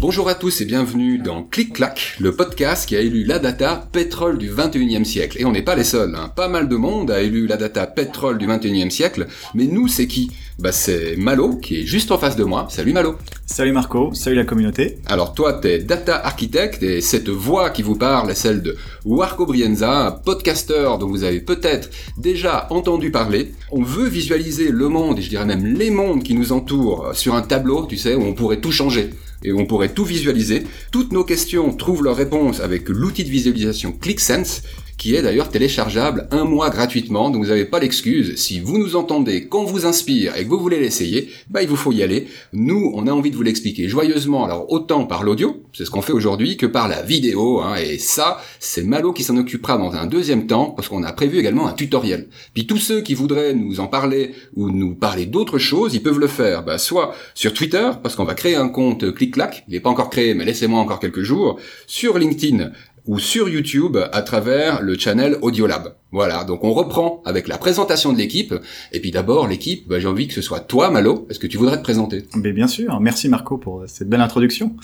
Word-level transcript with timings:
Bonjour 0.00 0.28
à 0.28 0.34
tous 0.34 0.60
et 0.60 0.64
bienvenue 0.64 1.18
dans 1.18 1.42
Clic 1.42 1.74
Clac, 1.74 2.16
le 2.20 2.34
podcast 2.34 2.86
qui 2.88 2.96
a 2.96 3.00
élu 3.00 3.24
la 3.24 3.38
data 3.38 3.88
pétrole 3.92 4.38
du 4.38 4.50
21e 4.50 5.04
siècle. 5.04 5.38
Et 5.40 5.44
on 5.44 5.52
n'est 5.52 5.62
pas 5.62 5.76
les 5.76 5.84
seuls, 5.84 6.14
hein. 6.14 6.30
pas 6.34 6.48
mal 6.48 6.68
de 6.68 6.76
monde 6.76 7.10
a 7.10 7.22
élu 7.22 7.46
la 7.46 7.56
data 7.56 7.86
pétrole 7.86 8.36
du 8.36 8.46
21e 8.46 8.90
siècle, 8.90 9.28
mais 9.54 9.64
nous 9.64 9.88
c'est 9.88 10.06
qui? 10.06 10.30
Bah 10.60 10.72
c'est 10.72 11.16
Malo 11.16 11.56
qui 11.56 11.80
est 11.80 11.86
juste 11.86 12.10
en 12.10 12.18
face 12.18 12.36
de 12.36 12.44
moi. 12.44 12.66
Salut 12.68 12.92
Malo 12.92 13.16
Salut 13.46 13.72
Marco, 13.72 14.12
salut 14.12 14.36
la 14.36 14.44
communauté. 14.44 14.98
Alors 15.06 15.32
toi 15.32 15.54
t'es 15.54 15.78
data 15.78 16.14
architecte 16.14 16.82
et 16.82 17.00
cette 17.00 17.30
voix 17.30 17.70
qui 17.70 17.82
vous 17.82 17.96
parle 17.96 18.30
est 18.30 18.34
celle 18.34 18.60
de 18.60 18.76
Warco 19.06 19.46
Brienza, 19.46 20.08
un 20.08 20.10
podcasteur 20.10 20.98
dont 20.98 21.08
vous 21.08 21.24
avez 21.24 21.40
peut-être 21.40 21.88
déjà 22.18 22.66
entendu 22.68 23.10
parler. 23.10 23.54
On 23.72 23.82
veut 23.82 24.06
visualiser 24.06 24.70
le 24.70 24.88
monde 24.88 25.18
et 25.18 25.22
je 25.22 25.30
dirais 25.30 25.46
même 25.46 25.64
les 25.64 25.90
mondes 25.90 26.22
qui 26.22 26.34
nous 26.34 26.52
entourent 26.52 27.12
sur 27.14 27.34
un 27.34 27.42
tableau, 27.42 27.86
tu 27.86 27.96
sais, 27.96 28.14
où 28.14 28.22
on 28.22 28.34
pourrait 28.34 28.60
tout 28.60 28.70
changer 28.70 29.08
et 29.42 29.52
on 29.54 29.64
pourrait 29.64 29.94
tout 29.94 30.04
visualiser. 30.04 30.64
Toutes 30.92 31.12
nos 31.12 31.24
questions 31.24 31.72
trouvent 31.72 32.04
leur 32.04 32.16
réponse 32.16 32.60
avec 32.60 32.90
l'outil 32.90 33.24
de 33.24 33.30
visualisation 33.30 33.92
ClickSense 33.92 34.62
qui 35.00 35.14
est 35.14 35.22
d'ailleurs 35.22 35.48
téléchargeable 35.48 36.28
un 36.30 36.44
mois 36.44 36.68
gratuitement, 36.68 37.30
donc 37.30 37.42
vous 37.42 37.48
n'avez 37.48 37.64
pas 37.64 37.80
l'excuse. 37.80 38.36
Si 38.36 38.60
vous 38.60 38.76
nous 38.76 38.96
entendez, 38.96 39.46
qu'on 39.46 39.64
vous 39.64 39.86
inspire 39.86 40.36
et 40.36 40.44
que 40.44 40.50
vous 40.50 40.58
voulez 40.58 40.78
l'essayer, 40.78 41.30
bah 41.48 41.62
il 41.62 41.68
vous 41.68 41.76
faut 41.76 41.90
y 41.90 42.02
aller. 42.02 42.28
Nous, 42.52 42.92
on 42.94 43.06
a 43.06 43.10
envie 43.10 43.30
de 43.30 43.36
vous 43.36 43.42
l'expliquer 43.42 43.88
joyeusement, 43.88 44.44
alors 44.44 44.70
autant 44.70 45.06
par 45.06 45.22
l'audio, 45.22 45.64
c'est 45.72 45.86
ce 45.86 45.90
qu'on 45.90 46.02
fait 46.02 46.12
aujourd'hui, 46.12 46.58
que 46.58 46.66
par 46.66 46.86
la 46.86 47.00
vidéo, 47.00 47.60
hein, 47.60 47.76
et 47.76 47.96
ça, 47.96 48.42
c'est 48.58 48.82
Malo 48.82 49.14
qui 49.14 49.24
s'en 49.24 49.38
occupera 49.38 49.78
dans 49.78 49.94
un 49.94 50.04
deuxième 50.04 50.46
temps, 50.46 50.66
parce 50.66 50.88
qu'on 50.88 51.02
a 51.02 51.12
prévu 51.14 51.38
également 51.38 51.66
un 51.66 51.72
tutoriel. 51.72 52.28
Puis 52.52 52.66
tous 52.66 52.76
ceux 52.76 53.00
qui 53.00 53.14
voudraient 53.14 53.54
nous 53.54 53.80
en 53.80 53.86
parler 53.86 54.32
ou 54.54 54.68
nous 54.70 54.94
parler 54.94 55.24
d'autres 55.24 55.58
choses, 55.58 55.94
ils 55.94 56.02
peuvent 56.02 56.20
le 56.20 56.26
faire, 56.26 56.62
bah, 56.62 56.76
soit 56.76 57.14
sur 57.34 57.54
Twitter, 57.54 57.88
parce 58.02 58.16
qu'on 58.16 58.24
va 58.24 58.34
créer 58.34 58.56
un 58.56 58.68
compte 58.68 59.14
clic-clac, 59.14 59.64
il 59.66 59.72
n'est 59.72 59.80
pas 59.80 59.88
encore 59.88 60.10
créé, 60.10 60.34
mais 60.34 60.44
laissez-moi 60.44 60.78
encore 60.78 61.00
quelques 61.00 61.22
jours, 61.22 61.58
sur 61.86 62.18
LinkedIn, 62.18 62.70
ou 63.06 63.18
sur 63.18 63.48
YouTube 63.48 63.96
à 64.12 64.22
travers 64.22 64.82
le 64.82 64.98
channel 64.98 65.36
Audiolab. 65.42 65.94
Voilà, 66.12 66.44
donc 66.44 66.64
on 66.64 66.72
reprend 66.72 67.22
avec 67.24 67.46
la 67.48 67.56
présentation 67.58 68.12
de 68.12 68.18
l'équipe. 68.18 68.54
Et 68.92 69.00
puis 69.00 69.10
d'abord, 69.10 69.46
l'équipe, 69.46 69.86
bah, 69.88 70.00
j'ai 70.00 70.08
envie 70.08 70.28
que 70.28 70.34
ce 70.34 70.42
soit 70.42 70.60
toi, 70.60 70.90
Malo. 70.90 71.26
Est-ce 71.30 71.38
que 71.38 71.46
tu 71.46 71.56
voudrais 71.56 71.78
te 71.78 71.82
présenter? 71.82 72.24
Mais 72.36 72.52
Bien 72.52 72.66
sûr, 72.66 73.00
merci 73.00 73.28
Marco 73.28 73.58
pour 73.58 73.84
cette 73.86 74.08
belle 74.08 74.20
introduction. 74.20 74.76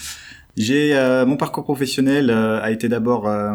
J'ai 0.57 0.97
euh, 0.97 1.27
mon 1.27 1.37
parcours 1.37 1.65
professionnel 1.65 2.31
euh, 2.31 2.63
a 2.63 2.71
été 2.71 2.89
d'abord 2.89 3.29
euh, 3.29 3.55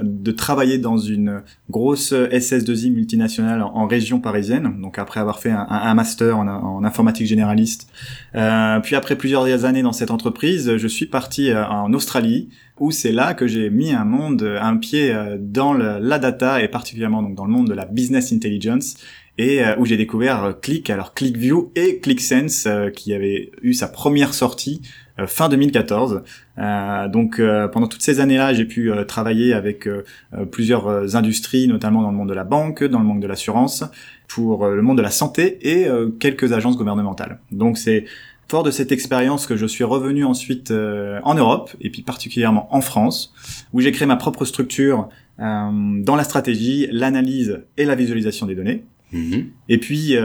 de 0.00 0.30
travailler 0.32 0.78
dans 0.78 0.96
une 0.96 1.42
grosse 1.68 2.14
SS2I 2.14 2.90
multinationale 2.90 3.62
en, 3.62 3.86
région 3.86 4.18
parisienne. 4.18 4.80
Donc 4.80 4.98
après 4.98 5.20
avoir 5.20 5.40
fait 5.40 5.50
un, 5.50 5.66
un 5.68 5.94
master 5.94 6.38
en, 6.38 6.84
informatique 6.84 7.26
généraliste, 7.26 7.90
puis 8.32 8.96
après 8.96 9.16
plusieurs 9.16 9.64
années 9.64 9.82
dans 9.82 9.92
cette 9.92 10.10
entreprise, 10.10 10.76
je 10.76 10.88
suis 10.88 11.06
parti 11.06 11.52
en 11.54 11.92
Australie 11.92 12.50
où 12.78 12.90
c'est 12.90 13.12
là 13.12 13.34
que 13.34 13.46
j'ai 13.46 13.70
mis 13.70 13.92
un 13.92 14.04
monde, 14.04 14.42
un 14.60 14.76
pied 14.76 15.14
dans 15.38 15.72
le, 15.72 15.98
la 16.00 16.18
data 16.18 16.62
et 16.62 16.68
particulièrement 16.68 17.22
donc 17.22 17.34
dans 17.34 17.46
le 17.46 17.50
monde 17.50 17.68
de 17.68 17.74
la 17.74 17.86
business 17.86 18.32
intelligence 18.32 18.96
et 19.38 19.62
où 19.78 19.86
j'ai 19.86 19.96
découvert 19.96 20.56
Click, 20.60 20.90
alors 20.90 21.14
ClickView 21.14 21.72
et 21.76 21.98
ClickSense 22.00 22.68
qui 22.94 23.14
avait 23.14 23.52
eu 23.62 23.72
sa 23.72 23.88
première 23.88 24.34
sortie 24.34 24.82
euh, 24.82 25.07
fin 25.26 25.48
2014. 25.48 26.22
Euh, 26.58 27.08
donc 27.08 27.38
euh, 27.38 27.68
pendant 27.68 27.88
toutes 27.88 28.02
ces 28.02 28.20
années-là, 28.20 28.54
j'ai 28.54 28.64
pu 28.64 28.90
travailler 29.06 29.52
avec 29.52 29.88
plusieurs 30.50 31.16
industries, 31.16 31.68
notamment 31.68 32.02
dans 32.02 32.10
le 32.10 32.16
monde 32.16 32.28
de 32.28 32.34
la 32.34 32.44
banque, 32.44 32.84
dans 32.84 32.98
le 32.98 33.04
monde 33.04 33.20
de 33.20 33.26
l'assurance, 33.26 33.84
pour 34.28 34.66
le 34.66 34.82
monde 34.82 34.98
de 34.98 35.02
la 35.02 35.10
santé 35.10 35.58
et 35.62 35.88
quelques 36.20 36.52
agences 36.52 36.76
gouvernementales. 36.76 37.40
Donc 37.50 37.78
c'est 37.78 38.04
fort 38.48 38.62
de 38.62 38.70
cette 38.70 38.92
expérience 38.92 39.46
que 39.46 39.56
je 39.56 39.66
suis 39.66 39.84
revenu 39.84 40.24
ensuite 40.24 40.70
en 40.70 41.34
Europe 41.34 41.70
et 41.80 41.90
puis 41.90 42.02
particulièrement 42.02 42.74
en 42.74 42.80
France, 42.80 43.32
où 43.72 43.80
j'ai 43.80 43.92
créé 43.92 44.06
ma 44.06 44.16
propre 44.16 44.44
structure 44.44 45.08
dans 45.38 46.16
la 46.16 46.24
stratégie, 46.24 46.88
l'analyse 46.90 47.62
et 47.76 47.84
la 47.84 47.94
visualisation 47.94 48.46
des 48.46 48.54
données. 48.54 48.84
Mm-hmm. 49.14 49.44
Et 49.68 49.78
puis 49.78 50.16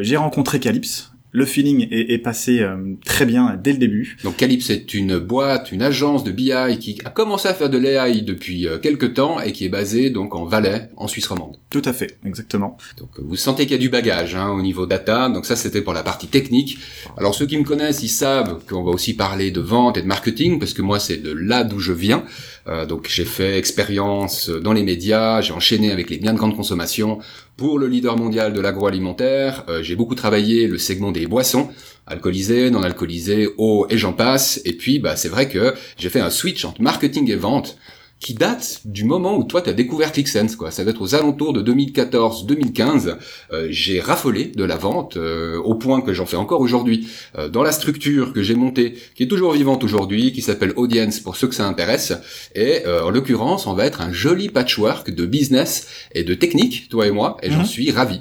j'ai 0.00 0.16
rencontré 0.16 0.60
Calypse, 0.60 1.11
le 1.32 1.46
feeling 1.46 1.88
est, 1.90 2.18
passé 2.18 2.60
euh, 2.60 2.76
très 3.06 3.24
bien 3.24 3.58
dès 3.62 3.72
le 3.72 3.78
début. 3.78 4.18
Donc 4.22 4.36
Calypse 4.36 4.68
est 4.68 4.92
une 4.92 5.18
boîte, 5.18 5.72
une 5.72 5.82
agence 5.82 6.24
de 6.24 6.30
BI 6.30 6.78
qui 6.78 6.98
a 7.06 7.10
commencé 7.10 7.48
à 7.48 7.54
faire 7.54 7.70
de 7.70 7.78
l'AI 7.78 8.20
depuis 8.20 8.68
euh, 8.68 8.78
quelques 8.78 9.14
temps 9.14 9.40
et 9.40 9.52
qui 9.52 9.64
est 9.64 9.70
basée 9.70 10.10
donc 10.10 10.34
en 10.34 10.44
Valais, 10.44 10.90
en 10.96 11.08
Suisse 11.08 11.26
romande. 11.26 11.56
Tout 11.70 11.82
à 11.86 11.94
fait, 11.94 12.18
exactement. 12.26 12.76
Donc 12.98 13.08
vous 13.18 13.36
sentez 13.36 13.62
qu'il 13.64 13.72
y 13.72 13.76
a 13.76 13.78
du 13.78 13.88
bagage 13.88 14.34
hein, 14.34 14.50
au 14.50 14.60
niveau 14.60 14.84
data. 14.84 15.30
Donc 15.30 15.46
ça 15.46 15.56
c'était 15.56 15.80
pour 15.80 15.94
la 15.94 16.02
partie 16.02 16.26
technique. 16.26 16.78
Alors 17.16 17.34
ceux 17.34 17.46
qui 17.46 17.56
me 17.56 17.64
connaissent, 17.64 18.02
ils 18.02 18.08
savent 18.08 18.60
qu'on 18.68 18.82
va 18.82 18.90
aussi 18.90 19.14
parler 19.14 19.50
de 19.50 19.60
vente 19.60 19.96
et 19.96 20.02
de 20.02 20.06
marketing 20.06 20.58
parce 20.58 20.74
que 20.74 20.82
moi 20.82 21.00
c'est 21.00 21.16
de 21.16 21.32
là 21.32 21.64
d'où 21.64 21.78
je 21.78 21.94
viens. 21.94 22.24
Euh, 22.68 22.86
donc 22.86 23.08
j'ai 23.08 23.24
fait 23.24 23.58
expérience 23.58 24.48
dans 24.48 24.72
les 24.72 24.82
médias, 24.82 25.40
j'ai 25.40 25.52
enchaîné 25.52 25.90
avec 25.90 26.10
les 26.10 26.18
biens 26.18 26.32
de 26.32 26.38
grande 26.38 26.56
consommation 26.56 27.18
pour 27.56 27.78
le 27.78 27.88
leader 27.88 28.16
mondial 28.16 28.52
de 28.52 28.60
l'agroalimentaire. 28.60 29.64
Euh, 29.68 29.82
j'ai 29.82 29.96
beaucoup 29.96 30.14
travaillé 30.14 30.66
le 30.66 30.78
segment 30.78 31.12
des 31.12 31.26
boissons, 31.26 31.68
alcoolisées, 32.06 32.70
non 32.70 32.82
alcoolisées, 32.82 33.48
eau 33.58 33.86
et 33.90 33.98
j'en 33.98 34.12
passe. 34.12 34.60
Et 34.64 34.74
puis 34.74 34.98
bah 34.98 35.16
c'est 35.16 35.28
vrai 35.28 35.48
que 35.48 35.74
j'ai 35.96 36.08
fait 36.08 36.20
un 36.20 36.30
switch 36.30 36.64
entre 36.64 36.82
marketing 36.82 37.30
et 37.30 37.36
vente 37.36 37.76
qui 38.22 38.34
date 38.34 38.80
du 38.84 39.04
moment 39.04 39.36
où 39.36 39.42
toi 39.42 39.60
tu 39.60 39.68
as 39.68 39.72
découvert 39.72 40.12
ClickSense 40.12 40.54
quoi. 40.54 40.70
Ça 40.70 40.84
va 40.84 40.90
être 40.92 41.02
aux 41.02 41.14
alentours 41.14 41.52
de 41.52 41.60
2014-2015. 41.60 43.16
Euh, 43.52 43.66
j'ai 43.68 44.00
raffolé 44.00 44.46
de 44.46 44.64
la 44.64 44.76
vente 44.76 45.16
euh, 45.16 45.58
au 45.58 45.74
point 45.74 46.00
que 46.00 46.12
j'en 46.12 46.24
fais 46.24 46.36
encore 46.36 46.60
aujourd'hui 46.60 47.08
euh, 47.36 47.48
dans 47.48 47.64
la 47.64 47.72
structure 47.72 48.32
que 48.32 48.42
j'ai 48.42 48.54
montée, 48.54 48.94
qui 49.16 49.24
est 49.24 49.28
toujours 49.28 49.52
vivante 49.52 49.82
aujourd'hui, 49.82 50.32
qui 50.32 50.40
s'appelle 50.40 50.72
Audience 50.76 51.18
pour 51.18 51.36
ceux 51.36 51.48
que 51.48 51.54
ça 51.54 51.66
intéresse. 51.66 52.12
Et 52.54 52.82
en 52.86 53.10
l'occurrence, 53.10 53.66
on 53.66 53.74
va 53.74 53.86
être 53.86 54.00
un 54.00 54.12
joli 54.12 54.48
patchwork 54.48 55.10
de 55.10 55.26
business 55.26 55.88
et 56.14 56.22
de 56.22 56.34
technique, 56.34 56.88
toi 56.88 57.06
et 57.06 57.10
moi, 57.10 57.36
et 57.42 57.50
j'en 57.50 57.60
mhm. 57.60 57.64
suis 57.64 57.90
ravi. 57.90 58.20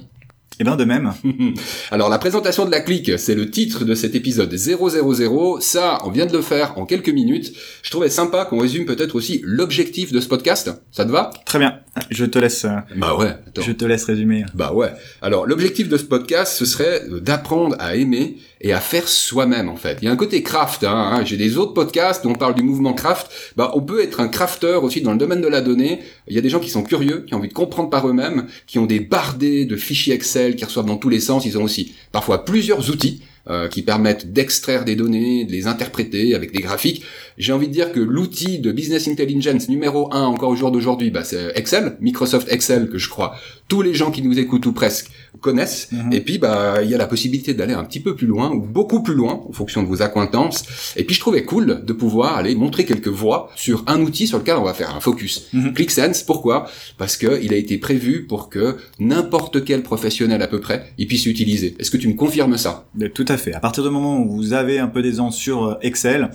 Eh 0.61 0.63
bien, 0.63 0.75
de 0.75 0.85
même. 0.85 1.11
Alors, 1.91 2.07
la 2.07 2.19
présentation 2.19 2.65
de 2.65 2.69
la 2.69 2.81
clique, 2.81 3.17
c'est 3.17 3.33
le 3.33 3.49
titre 3.49 3.83
de 3.83 3.95
cet 3.95 4.13
épisode 4.13 4.55
000. 4.55 5.59
Ça, 5.59 5.97
on 6.05 6.11
vient 6.11 6.27
de 6.27 6.33
le 6.33 6.43
faire 6.43 6.77
en 6.77 6.85
quelques 6.85 7.09
minutes. 7.09 7.51
Je 7.81 7.89
trouvais 7.89 8.09
sympa 8.09 8.45
qu'on 8.45 8.59
résume 8.59 8.85
peut-être 8.85 9.15
aussi 9.15 9.41
l'objectif 9.43 10.11
de 10.11 10.19
ce 10.19 10.27
podcast. 10.27 10.69
Ça 10.91 11.03
te 11.03 11.09
va? 11.09 11.31
Très 11.47 11.57
bien. 11.57 11.79
Je 12.09 12.23
te 12.23 12.39
laisse. 12.39 12.63
Euh, 12.65 12.77
bah 12.95 13.15
ouais. 13.17 13.35
Je 13.59 13.71
te 13.73 13.83
laisse 13.83 14.05
résumer. 14.05 14.45
Bah 14.53 14.73
ouais. 14.73 14.91
Alors, 15.21 15.45
l'objectif 15.45 15.89
de 15.89 15.97
ce 15.97 16.03
podcast, 16.03 16.55
ce 16.57 16.65
serait 16.65 17.03
d'apprendre 17.21 17.75
à 17.79 17.95
aimer 17.95 18.37
et 18.61 18.71
à 18.71 18.79
faire 18.79 19.09
soi-même 19.09 19.67
en 19.67 19.75
fait. 19.75 19.97
Il 20.01 20.05
y 20.05 20.07
a 20.07 20.11
un 20.11 20.15
côté 20.15 20.41
craft. 20.41 20.85
Hein, 20.85 21.11
hein. 21.13 21.25
J'ai 21.25 21.35
des 21.35 21.57
autres 21.57 21.73
podcasts 21.73 22.23
où 22.23 22.29
on 22.29 22.35
parle 22.35 22.55
du 22.55 22.63
mouvement 22.63 22.93
craft. 22.93 23.29
Bah, 23.57 23.71
on 23.75 23.81
peut 23.81 24.01
être 24.01 24.21
un 24.21 24.29
crafter 24.29 24.79
aussi 24.81 25.01
dans 25.01 25.11
le 25.11 25.17
domaine 25.17 25.41
de 25.41 25.47
la 25.47 25.61
donnée. 25.61 25.99
Il 26.27 26.35
y 26.35 26.37
a 26.37 26.41
des 26.41 26.49
gens 26.49 26.59
qui 26.59 26.69
sont 26.69 26.83
curieux, 26.83 27.25
qui 27.27 27.33
ont 27.33 27.39
envie 27.39 27.49
de 27.49 27.53
comprendre 27.53 27.89
par 27.89 28.07
eux-mêmes, 28.07 28.47
qui 28.67 28.79
ont 28.79 28.85
des 28.85 29.01
bardés 29.01 29.65
de 29.65 29.75
fichiers 29.75 30.13
Excel, 30.13 30.55
qui 30.55 30.63
reçoivent 30.63 30.85
dans 30.85 30.97
tous 30.97 31.09
les 31.09 31.19
sens. 31.19 31.45
Ils 31.45 31.57
ont 31.57 31.63
aussi 31.63 31.93
parfois 32.13 32.45
plusieurs 32.45 32.89
outils 32.89 33.21
euh, 33.49 33.67
qui 33.67 33.81
permettent 33.81 34.31
d'extraire 34.33 34.85
des 34.85 34.95
données, 34.95 35.45
de 35.45 35.51
les 35.51 35.67
interpréter 35.67 36.35
avec 36.35 36.51
des 36.51 36.61
graphiques. 36.61 37.03
J'ai 37.37 37.53
envie 37.53 37.67
de 37.67 37.73
dire 37.73 37.91
que 37.91 37.99
l'outil 37.99 38.59
de 38.59 38.71
business 38.71 39.07
intelligence 39.07 39.67
numéro 39.67 40.13
un 40.13 40.25
encore 40.25 40.49
au 40.49 40.55
jour 40.55 40.71
d'aujourd'hui, 40.71 41.09
bah, 41.09 41.23
c'est 41.23 41.51
Excel, 41.55 41.97
Microsoft 42.01 42.51
Excel 42.51 42.89
que 42.89 42.97
je 42.97 43.09
crois 43.09 43.35
tous 43.71 43.81
les 43.81 43.93
gens 43.93 44.11
qui 44.11 44.21
nous 44.21 44.37
écoutent 44.37 44.65
ou 44.65 44.73
presque 44.73 45.09
connaissent. 45.39 45.87
Mhm. 45.93 46.11
Et 46.11 46.19
puis 46.19 46.37
bah 46.37 46.83
il 46.83 46.89
y 46.89 46.93
a 46.93 46.97
la 46.97 47.07
possibilité 47.07 47.53
d'aller 47.53 47.73
un 47.73 47.85
petit 47.85 48.01
peu 48.01 48.17
plus 48.17 48.27
loin 48.27 48.51
ou 48.51 48.59
beaucoup 48.59 49.01
plus 49.01 49.13
loin 49.13 49.41
en 49.47 49.53
fonction 49.53 49.81
de 49.81 49.87
vos 49.87 50.01
acquaintances. 50.01 50.65
Et 50.97 51.05
puis 51.05 51.15
je 51.15 51.21
trouvais 51.21 51.45
cool 51.45 51.85
de 51.85 51.93
pouvoir 51.93 52.35
aller 52.35 52.53
montrer 52.53 52.83
quelques 52.83 53.07
voies 53.07 53.49
sur 53.55 53.85
un 53.87 54.01
outil 54.01 54.27
sur 54.27 54.39
lequel 54.39 54.57
on 54.57 54.65
va 54.65 54.73
faire 54.73 54.93
un 54.93 54.99
focus. 54.99 55.47
Mhm. 55.53 55.71
ClickSense, 55.71 56.23
pourquoi? 56.23 56.69
Parce 56.97 57.15
que 57.15 57.41
il 57.41 57.53
a 57.53 57.55
été 57.55 57.77
prévu 57.77 58.25
pour 58.27 58.49
que 58.49 58.75
n'importe 58.99 59.63
quel 59.63 59.83
professionnel 59.83 60.41
à 60.41 60.47
peu 60.47 60.59
près 60.59 60.91
il 60.97 61.07
puisse 61.07 61.25
l'utiliser. 61.25 61.73
Est-ce 61.79 61.91
que 61.91 61.97
tu 61.97 62.09
me 62.09 62.15
confirmes 62.15 62.57
ça? 62.57 62.89
Tout 63.13 63.25
à 63.31 63.37
fait. 63.37 63.53
À 63.53 63.59
partir 63.59 63.83
du 63.83 63.89
moment 63.89 64.19
où 64.19 64.29
vous 64.29 64.53
avez 64.53 64.79
un 64.79 64.87
peu 64.87 65.01
d'aisance 65.01 65.35
sur 65.35 65.63
euh, 65.63 65.75
Excel, 65.81 66.29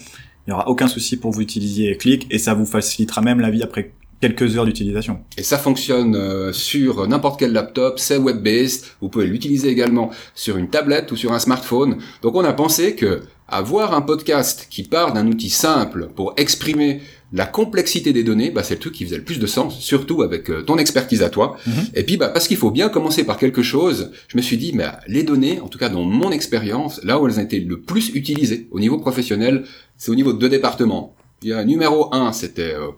il 0.47 0.51
n'y 0.51 0.55
aura 0.55 0.69
aucun 0.69 0.89
souci 0.89 1.17
pour 1.17 1.33
vous 1.33 1.41
utiliser 1.41 1.97
Click 1.97 2.27
et 2.31 2.39
ça 2.39 2.55
vous 2.55 2.67
facilitera 2.67 3.21
même 3.21 3.41
la 3.41 3.51
vie 3.51 3.63
après 3.63 3.93
quelques 4.27 4.57
heures 4.57 4.65
d'utilisation. 4.65 5.21
Et 5.39 5.43
ça 5.43 5.59
fonctionne 5.59 6.17
euh, 6.17 6.53
sur 6.53 7.07
n'importe 7.07 7.39
quel 7.39 7.53
laptop, 7.53 7.99
c'est 7.99 8.17
web-based, 8.17 8.85
vous 9.01 9.09
pouvez 9.09 9.27
l'utiliser 9.27 9.69
également 9.69 10.11
sur 10.35 10.57
une 10.57 10.69
tablette 10.69 11.13
ou 11.13 11.17
sur 11.17 11.33
un 11.33 11.39
smartphone. 11.39 11.99
Donc 12.23 12.35
on 12.35 12.45
a 12.45 12.53
pensé 12.53 12.97
que 12.97 13.23
avoir 13.49 13.95
un 13.95 14.01
podcast 14.01 14.67
qui 14.69 14.83
part 14.83 15.13
d'un 15.13 15.29
outil 15.29 15.51
simple 15.51 16.09
pour 16.17 16.35
exprimer 16.37 17.01
la 17.33 17.47
complexité 17.47 18.13
des 18.13 18.25
données, 18.25 18.51
bah, 18.51 18.65
c'est 18.65 18.75
le 18.75 18.81
truc 18.81 18.95
qui 18.95 19.05
faisait 19.05 19.19
le 19.19 19.23
plus 19.23 19.39
de 19.39 19.47
sens, 19.47 19.79
surtout 19.79 20.23
avec 20.23 20.51
euh, 20.51 20.63
ton 20.63 20.79
expertise 20.79 21.23
à 21.23 21.29
toi. 21.29 21.57
Mhm. 21.67 21.75
Et 21.95 22.03
puis, 22.03 22.17
bah, 22.17 22.29
parce 22.29 22.49
qu'il 22.49 22.57
faut 22.57 22.73
bien 22.73 22.89
commencer 22.89 23.25
par 23.25 23.37
quelque 23.37 23.63
chose, 23.63 24.11
je 24.27 24.37
me 24.37 24.43
suis 24.43 24.57
dit, 24.57 24.73
mais 24.75 24.87
les 25.07 25.23
données, 25.23 25.61
en 25.61 25.69
tout 25.69 25.79
cas 25.79 25.89
dans 25.89 26.03
mon 26.03 26.31
expérience, 26.33 27.01
là 27.05 27.21
où 27.21 27.29
elles 27.29 27.39
ont 27.39 27.43
été 27.43 27.61
le 27.61 27.81
plus 27.81 28.11
utilisées 28.15 28.67
au 28.73 28.81
niveau 28.81 28.99
professionnel, 28.99 29.65
c'est 29.97 30.11
au 30.11 30.17
niveau 30.17 30.33
de 30.33 30.39
deux 30.39 30.49
départements. 30.49 31.15
Il 31.43 31.51
y 31.51 31.53
a 31.53 31.65
numéro 31.65 32.13
un, 32.15 32.33
c'était 32.33 32.75
euh, 32.75 32.89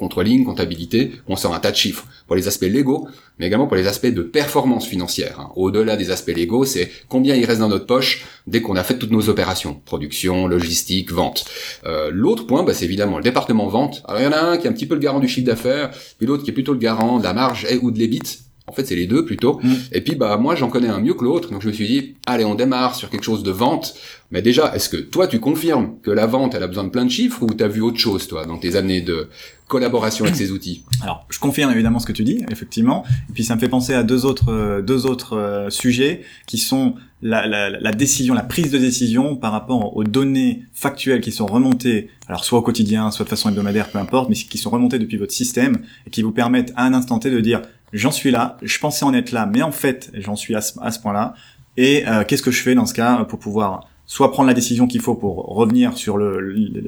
controlling, 0.00 0.44
comptabilité, 0.44 1.12
on 1.28 1.36
sort 1.36 1.54
un 1.54 1.60
tas 1.60 1.70
de 1.70 1.76
chiffres 1.76 2.06
pour 2.26 2.34
les 2.34 2.48
aspects 2.48 2.62
légaux, 2.62 3.06
mais 3.38 3.46
également 3.46 3.66
pour 3.66 3.76
les 3.76 3.86
aspects 3.86 4.06
de 4.06 4.22
performance 4.22 4.86
financière. 4.86 5.38
Hein. 5.38 5.50
Au-delà 5.56 5.96
des 5.96 6.10
aspects 6.10 6.34
légaux, 6.34 6.64
c'est 6.64 6.90
combien 7.08 7.36
il 7.36 7.44
reste 7.44 7.60
dans 7.60 7.68
notre 7.68 7.86
poche 7.86 8.24
dès 8.46 8.62
qu'on 8.62 8.76
a 8.76 8.82
fait 8.82 8.98
toutes 8.98 9.10
nos 9.10 9.28
opérations, 9.28 9.80
production, 9.84 10.48
logistique, 10.48 11.12
vente. 11.12 11.44
Euh, 11.84 12.10
l'autre 12.12 12.46
point, 12.46 12.62
bah, 12.64 12.74
c'est 12.74 12.86
évidemment 12.86 13.18
le 13.18 13.22
département 13.22 13.68
vente. 13.68 14.02
Alors 14.08 14.20
il 14.20 14.24
y 14.24 14.26
en 14.26 14.32
a 14.32 14.40
un 14.40 14.56
qui 14.56 14.66
est 14.66 14.70
un 14.70 14.72
petit 14.72 14.86
peu 14.86 14.94
le 14.94 15.00
garant 15.00 15.20
du 15.20 15.28
chiffre 15.28 15.46
d'affaires, 15.46 15.90
puis 16.18 16.26
l'autre 16.26 16.42
qui 16.42 16.50
est 16.50 16.54
plutôt 16.54 16.72
le 16.72 16.78
garant 16.78 17.18
de 17.18 17.24
la 17.24 17.34
marge 17.34 17.66
et 17.70 17.76
ou 17.76 17.90
de 17.90 17.98
l'ébit. 17.98 18.49
En 18.70 18.72
fait, 18.72 18.86
c'est 18.86 18.94
les 18.94 19.08
deux 19.08 19.24
plutôt. 19.24 19.58
Mm. 19.64 19.74
Et 19.90 20.00
puis, 20.00 20.14
bah, 20.14 20.36
moi, 20.36 20.54
j'en 20.54 20.68
connais 20.68 20.86
un 20.86 21.00
mieux 21.00 21.14
que 21.14 21.24
l'autre. 21.24 21.50
Donc, 21.50 21.60
je 21.60 21.66
me 21.66 21.72
suis 21.72 21.88
dit, 21.88 22.14
allez, 22.24 22.44
on 22.44 22.54
démarre 22.54 22.94
sur 22.94 23.10
quelque 23.10 23.24
chose 23.24 23.42
de 23.42 23.50
vente. 23.50 23.96
Mais 24.30 24.42
déjà, 24.42 24.72
est-ce 24.76 24.88
que 24.88 24.96
toi, 24.96 25.26
tu 25.26 25.40
confirmes 25.40 25.96
que 26.04 26.12
la 26.12 26.26
vente, 26.26 26.54
elle 26.54 26.62
a 26.62 26.68
besoin 26.68 26.84
de 26.84 26.90
plein 26.90 27.04
de 27.04 27.10
chiffres 27.10 27.42
ou 27.42 27.48
t'as 27.48 27.66
vu 27.66 27.80
autre 27.80 27.98
chose, 27.98 28.28
toi, 28.28 28.46
dans 28.46 28.58
tes 28.58 28.76
années 28.76 29.00
de 29.00 29.28
collaboration 29.66 30.24
avec 30.24 30.36
ces 30.36 30.52
outils? 30.52 30.84
Alors, 31.02 31.26
je 31.30 31.40
confirme 31.40 31.72
évidemment 31.72 31.98
ce 31.98 32.06
que 32.06 32.12
tu 32.12 32.22
dis, 32.22 32.44
effectivement. 32.48 33.04
Et 33.28 33.32
puis, 33.32 33.42
ça 33.42 33.56
me 33.56 33.60
fait 33.60 33.68
penser 33.68 33.92
à 33.92 34.04
deux 34.04 34.24
autres, 34.24 34.52
euh, 34.52 34.82
deux 34.82 35.04
autres 35.04 35.36
euh, 35.36 35.68
sujets 35.68 36.22
qui 36.46 36.58
sont 36.58 36.94
la, 37.22 37.46
la, 37.46 37.70
la, 37.70 37.92
décision, 37.92 38.34
la 38.34 38.42
prise 38.42 38.70
de 38.70 38.78
décision 38.78 39.36
par 39.36 39.52
rapport 39.52 39.96
aux 39.96 40.04
données 40.04 40.62
factuelles 40.72 41.20
qui 41.20 41.32
sont 41.32 41.46
remontées, 41.46 42.08
alors 42.28 42.44
soit 42.44 42.58
au 42.58 42.62
quotidien, 42.62 43.10
soit 43.10 43.24
de 43.24 43.28
façon 43.30 43.50
hebdomadaire, 43.50 43.90
peu 43.90 43.98
importe, 43.98 44.28
mais 44.30 44.34
qui 44.34 44.58
sont 44.58 44.70
remontées 44.70 44.98
depuis 44.98 45.16
votre 45.16 45.32
système 45.32 45.78
et 46.06 46.10
qui 46.10 46.22
vous 46.22 46.32
permettent 46.32 46.72
à 46.76 46.84
un 46.84 46.94
instant 46.94 47.18
T 47.18 47.30
de 47.30 47.40
dire 47.40 47.62
j'en 47.92 48.10
suis 48.10 48.30
là, 48.30 48.56
je 48.62 48.78
pensais 48.78 49.04
en 49.04 49.14
être 49.14 49.32
là, 49.32 49.46
mais 49.46 49.62
en 49.62 49.72
fait, 49.72 50.10
j'en 50.14 50.36
suis 50.36 50.54
à 50.54 50.60
ce, 50.60 50.98
point-là. 51.00 51.34
Et 51.76 52.06
euh, 52.06 52.24
qu'est-ce 52.24 52.42
que 52.42 52.50
je 52.50 52.62
fais 52.62 52.74
dans 52.74 52.86
ce 52.86 52.94
cas 52.94 53.24
pour 53.24 53.38
pouvoir 53.38 53.88
soit 54.10 54.32
prendre 54.32 54.48
la 54.48 54.54
décision 54.54 54.88
qu'il 54.88 55.00
faut 55.00 55.14
pour 55.14 55.36
revenir 55.54 55.96
sur 55.96 56.16
le, 56.16 56.40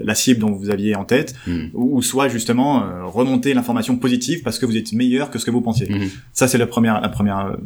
la 0.05 0.15
cible 0.17 0.41
dont 0.41 0.51
vous 0.51 0.71
aviez 0.71 0.97
en 0.97 1.05
tête, 1.05 1.37
hmm. 1.47 1.67
ou, 1.73 2.03
soit 2.03 2.27
justement 2.27 2.83
euh, 2.83 3.05
remonter 3.05 3.55
l'information 3.55 3.97
positive 3.97 4.43
parce 4.43 4.59
que 4.59 4.67
vous 4.67 4.77
êtes 4.77 4.93
meilleur 4.93 5.31
que 5.31 5.39
ce 5.39 5.45
que 5.45 5.53
vous 5.53 5.61
pensiez. 5.61 5.89
Hmm. 5.89 6.09
Ça, 6.33 6.49
c'est 6.49 6.59
la 6.59 6.67
première, 6.67 7.01
la 7.01 7.09
première 7.09 7.47
euh, 7.47 7.57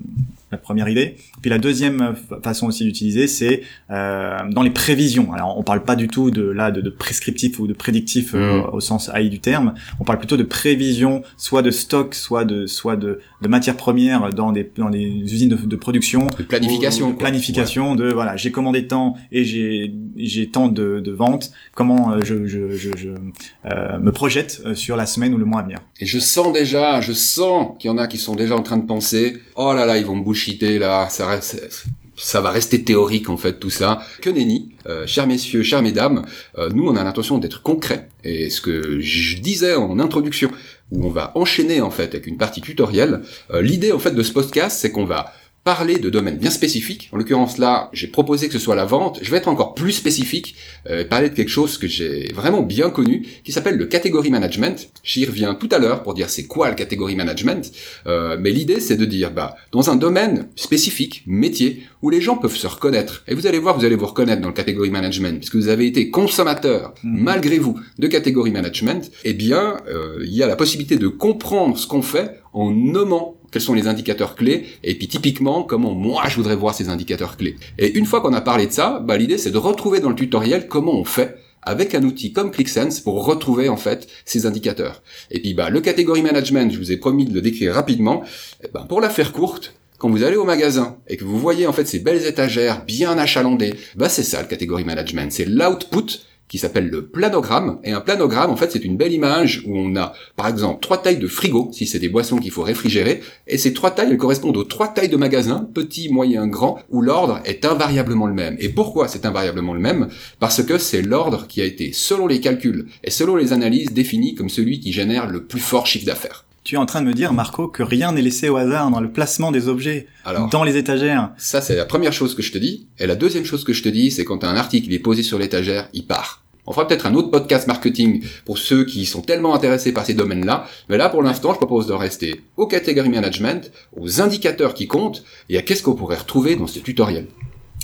la 0.52 0.58
première 0.58 0.88
idée. 0.88 1.16
Puis 1.40 1.50
la 1.50 1.58
deuxième 1.58 2.14
façon 2.42 2.68
aussi 2.68 2.84
d'utiliser, 2.84 3.26
c'est 3.26 3.62
euh, 3.90 4.38
dans 4.50 4.62
les 4.62 4.70
prévisions. 4.70 5.32
Alors 5.32 5.58
on 5.58 5.64
parle 5.64 5.82
pas 5.82 5.96
du 5.96 6.06
tout 6.06 6.30
de 6.30 6.42
là 6.42 6.70
de, 6.70 6.80
de 6.80 6.90
prescriptif 6.90 7.58
ou 7.58 7.66
de 7.66 7.72
prédictif 7.72 8.34
euh, 8.34 8.58
mm. 8.62 8.70
au 8.72 8.80
sens 8.80 9.10
AI 9.12 9.28
du 9.28 9.40
terme. 9.40 9.74
On 9.98 10.04
parle 10.04 10.18
plutôt 10.18 10.36
de 10.36 10.44
prévision, 10.44 11.22
soit 11.36 11.62
de 11.62 11.72
stock, 11.72 12.14
soit 12.14 12.44
de 12.44 12.66
soit 12.66 12.96
de, 12.96 13.20
de 13.42 13.48
matières 13.48 13.76
premières 13.76 14.32
dans 14.32 14.52
des 14.52 14.70
dans 14.76 14.90
des 14.90 15.04
usines 15.04 15.48
de, 15.48 15.56
de 15.56 15.76
production. 15.76 16.28
De 16.38 16.44
planification. 16.44 17.10
De 17.10 17.16
planification. 17.16 17.96
De 17.96 18.12
voilà, 18.12 18.36
j'ai 18.36 18.52
commandé 18.52 18.86
tant 18.86 19.16
et 19.32 19.44
j'ai 19.44 19.92
j'ai 20.16 20.48
tant 20.48 20.68
de, 20.68 21.00
de 21.00 21.12
ventes. 21.12 21.50
Comment 21.74 22.12
euh, 22.12 22.20
je 22.22 22.46
je 22.46 22.70
je, 22.76 22.90
je 22.96 23.08
euh, 23.08 23.98
me 23.98 24.12
projette 24.12 24.62
euh, 24.64 24.76
sur 24.76 24.96
la 24.96 25.06
semaine 25.06 25.34
ou 25.34 25.38
le 25.38 25.44
mois 25.44 25.60
à 25.60 25.64
venir? 25.64 25.78
Et 25.98 26.06
je 26.06 26.20
sens 26.20 26.52
déjà, 26.52 27.00
je 27.00 27.12
sens 27.12 27.72
qu'il 27.80 27.90
y 27.90 27.92
en 27.92 27.98
a 27.98 28.06
qui 28.06 28.18
sont 28.18 28.36
déjà 28.36 28.54
en 28.54 28.62
train 28.62 28.76
de 28.76 28.86
penser, 28.86 29.38
oh 29.56 29.72
là 29.72 29.86
là, 29.86 29.98
ils 29.98 30.06
vont 30.06 30.14
me 30.14 30.22
bouger 30.22 30.35
là, 30.78 31.08
ça 31.10 32.40
va 32.40 32.50
rester 32.50 32.82
théorique 32.82 33.28
en 33.28 33.36
fait 33.36 33.58
tout 33.58 33.70
ça. 33.70 34.00
Que 34.20 34.30
nenni, 34.30 34.70
euh, 34.86 35.06
chers 35.06 35.26
messieurs, 35.26 35.62
chères 35.62 35.82
mesdames, 35.82 36.24
euh, 36.58 36.70
nous 36.72 36.86
on 36.86 36.96
a 36.96 37.04
l'intention 37.04 37.38
d'être 37.38 37.62
concret. 37.62 38.08
Et 38.24 38.50
ce 38.50 38.60
que 38.60 39.00
je 39.00 39.38
disais 39.38 39.74
en 39.74 39.98
introduction, 39.98 40.50
où 40.92 41.04
on 41.04 41.10
va 41.10 41.32
enchaîner 41.34 41.80
en 41.80 41.90
fait 41.90 42.14
avec 42.14 42.26
une 42.26 42.38
partie 42.38 42.60
tutorielle, 42.60 43.22
euh, 43.52 43.60
l'idée 43.60 43.92
en 43.92 43.98
fait 43.98 44.12
de 44.12 44.22
ce 44.22 44.32
podcast, 44.32 44.78
c'est 44.80 44.90
qu'on 44.90 45.04
va 45.04 45.32
parler 45.66 45.98
de 45.98 46.10
domaines 46.10 46.38
bien 46.38 46.50
spécifiques. 46.50 47.10
En 47.12 47.16
l'occurrence 47.16 47.58
là, 47.58 47.90
j'ai 47.92 48.06
proposé 48.06 48.46
que 48.46 48.52
ce 48.52 48.60
soit 48.60 48.76
la 48.76 48.84
vente. 48.84 49.18
Je 49.20 49.28
vais 49.32 49.38
être 49.38 49.48
encore 49.48 49.74
plus 49.74 49.90
spécifique, 49.90 50.54
euh, 50.88 51.04
parler 51.04 51.28
de 51.28 51.34
quelque 51.34 51.48
chose 51.48 51.76
que 51.76 51.88
j'ai 51.88 52.32
vraiment 52.32 52.62
bien 52.62 52.88
connu, 52.88 53.26
qui 53.42 53.50
s'appelle 53.50 53.76
le 53.76 53.86
category 53.86 54.30
management. 54.30 54.88
J'y 55.02 55.26
reviens 55.26 55.56
tout 55.56 55.68
à 55.72 55.78
l'heure 55.78 56.04
pour 56.04 56.14
dire 56.14 56.30
c'est 56.30 56.46
quoi 56.46 56.70
le 56.70 56.76
category 56.76 57.16
management. 57.16 57.72
Euh, 58.06 58.36
mais 58.38 58.52
l'idée 58.52 58.78
c'est 58.78 58.96
de 58.96 59.04
dire, 59.04 59.32
bah, 59.32 59.56
dans 59.72 59.90
un 59.90 59.96
domaine 59.96 60.46
spécifique, 60.54 61.24
métier, 61.26 61.82
où 62.00 62.10
les 62.10 62.20
gens 62.20 62.36
peuvent 62.36 62.54
se 62.54 62.68
reconnaître. 62.68 63.24
Et 63.26 63.34
vous 63.34 63.48
allez 63.48 63.58
voir, 63.58 63.76
vous 63.76 63.84
allez 63.84 63.96
vous 63.96 64.06
reconnaître 64.06 64.40
dans 64.40 64.48
le 64.50 64.54
category 64.54 64.90
management, 64.90 65.38
puisque 65.38 65.56
vous 65.56 65.66
avez 65.66 65.88
été 65.88 66.10
consommateur, 66.10 66.94
mhm. 67.02 67.24
malgré 67.24 67.58
vous, 67.58 67.80
de 67.98 68.06
category 68.06 68.52
management. 68.52 69.10
Eh 69.24 69.34
bien, 69.34 69.78
euh, 69.88 70.18
il 70.20 70.32
y 70.32 70.44
a 70.44 70.46
la 70.46 70.54
possibilité 70.54 70.94
de 70.94 71.08
comprendre 71.08 71.76
ce 71.76 71.88
qu'on 71.88 72.02
fait 72.02 72.40
en 72.52 72.70
nommant 72.70 73.35
quels 73.56 73.62
sont 73.62 73.72
les 73.72 73.88
indicateurs 73.88 74.34
clés, 74.34 74.66
et 74.84 74.96
puis 74.96 75.08
typiquement 75.08 75.62
comment 75.62 75.94
moi 75.94 76.24
je 76.28 76.36
voudrais 76.36 76.56
voir 76.56 76.74
ces 76.74 76.90
indicateurs 76.90 77.38
clés. 77.38 77.56
Et 77.78 77.96
une 77.96 78.04
fois 78.04 78.20
qu'on 78.20 78.34
a 78.34 78.42
parlé 78.42 78.66
de 78.66 78.72
ça, 78.72 79.00
bah, 79.02 79.16
l'idée 79.16 79.38
c'est 79.38 79.50
de 79.50 79.56
retrouver 79.56 80.00
dans 80.00 80.10
le 80.10 80.14
tutoriel 80.14 80.68
comment 80.68 80.92
on 80.92 81.06
fait 81.06 81.38
avec 81.62 81.94
un 81.94 82.02
outil 82.02 82.34
comme 82.34 82.50
ClickSense 82.50 83.00
pour 83.00 83.24
retrouver 83.24 83.70
en 83.70 83.78
fait 83.78 84.08
ces 84.26 84.44
indicateurs. 84.44 85.02
Et 85.30 85.40
puis 85.40 85.54
bah 85.54 85.70
le 85.70 85.80
category 85.80 86.20
management, 86.20 86.70
je 86.70 86.76
vous 86.76 86.92
ai 86.92 86.98
promis 86.98 87.24
de 87.24 87.32
le 87.32 87.40
décrire 87.40 87.72
rapidement. 87.72 88.24
Et 88.62 88.68
ben, 88.74 88.82
pour 88.82 89.00
la 89.00 89.08
faire 89.08 89.32
courte, 89.32 89.72
quand 89.96 90.10
vous 90.10 90.22
allez 90.22 90.36
au 90.36 90.44
magasin 90.44 90.98
et 91.08 91.16
que 91.16 91.24
vous 91.24 91.38
voyez 91.38 91.66
en 91.66 91.72
fait 91.72 91.86
ces 91.86 92.00
belles 92.00 92.26
étagères 92.26 92.84
bien 92.84 93.16
achalandées, 93.16 93.72
bah 93.94 94.10
c'est 94.10 94.22
ça 94.22 94.42
le 94.42 94.48
category 94.48 94.84
management, 94.84 95.32
c'est 95.32 95.46
l'output 95.46 96.20
qui 96.48 96.58
s'appelle 96.58 96.88
le 96.88 97.06
planogramme. 97.06 97.78
Et 97.84 97.92
un 97.92 98.00
planogramme, 98.00 98.50
en 98.50 98.56
fait, 98.56 98.72
c'est 98.72 98.84
une 98.84 98.96
belle 98.96 99.12
image 99.12 99.62
où 99.66 99.76
on 99.76 99.96
a, 99.96 100.12
par 100.36 100.48
exemple, 100.48 100.80
trois 100.80 101.02
tailles 101.02 101.18
de 101.18 101.26
frigo, 101.26 101.70
si 101.72 101.86
c'est 101.86 101.98
des 101.98 102.08
boissons 102.08 102.38
qu'il 102.38 102.50
faut 102.50 102.62
réfrigérer. 102.62 103.20
Et 103.46 103.58
ces 103.58 103.72
trois 103.72 103.90
tailles, 103.90 104.16
correspondent 104.16 104.56
aux 104.56 104.64
trois 104.64 104.88
tailles 104.88 105.08
de 105.08 105.16
magasin, 105.16 105.68
petit, 105.74 106.08
moyen, 106.08 106.46
grand, 106.46 106.78
où 106.90 107.02
l'ordre 107.02 107.40
est 107.44 107.64
invariablement 107.64 108.26
le 108.26 108.34
même. 108.34 108.56
Et 108.60 108.68
pourquoi 108.68 109.08
c'est 109.08 109.26
invariablement 109.26 109.74
le 109.74 109.80
même? 109.80 110.08
Parce 110.38 110.62
que 110.62 110.78
c'est 110.78 111.02
l'ordre 111.02 111.46
qui 111.46 111.60
a 111.60 111.64
été, 111.64 111.92
selon 111.92 112.26
les 112.26 112.40
calculs 112.40 112.86
et 113.02 113.10
selon 113.10 113.36
les 113.36 113.52
analyses, 113.52 113.92
défini 113.92 114.34
comme 114.34 114.48
celui 114.48 114.80
qui 114.80 114.92
génère 114.92 115.28
le 115.28 115.44
plus 115.44 115.60
fort 115.60 115.86
chiffre 115.86 116.06
d'affaires. 116.06 116.44
Tu 116.66 116.74
es 116.74 116.78
en 116.78 116.84
train 116.84 117.00
de 117.00 117.06
me 117.06 117.12
dire, 117.12 117.32
Marco, 117.32 117.68
que 117.68 117.84
rien 117.84 118.10
n'est 118.10 118.22
laissé 118.22 118.48
au 118.48 118.56
hasard 118.56 118.90
dans 118.90 118.98
le 118.98 119.12
placement 119.12 119.52
des 119.52 119.68
objets 119.68 120.08
dans 120.50 120.64
les 120.64 120.76
étagères. 120.76 121.30
Ça, 121.38 121.60
c'est 121.60 121.76
la 121.76 121.84
première 121.84 122.12
chose 122.12 122.34
que 122.34 122.42
je 122.42 122.50
te 122.50 122.58
dis. 122.58 122.88
Et 122.98 123.06
la 123.06 123.14
deuxième 123.14 123.44
chose 123.44 123.62
que 123.62 123.72
je 123.72 123.84
te 123.84 123.88
dis, 123.88 124.10
c'est 124.10 124.24
quand 124.24 124.42
un 124.42 124.56
article 124.56 124.92
est 124.92 124.98
posé 124.98 125.22
sur 125.22 125.38
l'étagère, 125.38 125.88
il 125.92 126.08
part. 126.08 126.42
On 126.66 126.72
fera 126.72 126.88
peut-être 126.88 127.06
un 127.06 127.14
autre 127.14 127.30
podcast 127.30 127.68
marketing 127.68 128.24
pour 128.44 128.58
ceux 128.58 128.84
qui 128.84 129.06
sont 129.06 129.22
tellement 129.22 129.54
intéressés 129.54 129.92
par 129.92 130.04
ces 130.04 130.14
domaines-là. 130.14 130.66
Mais 130.88 130.96
là, 130.96 131.08
pour 131.08 131.22
l'instant, 131.22 131.52
je 131.52 131.58
propose 131.58 131.86
de 131.86 131.92
rester 131.92 132.40
au 132.56 132.66
category 132.66 133.10
management, 133.10 133.70
aux 133.96 134.20
indicateurs 134.20 134.74
qui 134.74 134.88
comptent 134.88 135.22
et 135.48 135.58
à 135.58 135.62
qu'est-ce 135.62 135.84
qu'on 135.84 135.94
pourrait 135.94 136.16
retrouver 136.16 136.56
dans 136.56 136.66
ce 136.66 136.80
tutoriel. 136.80 137.28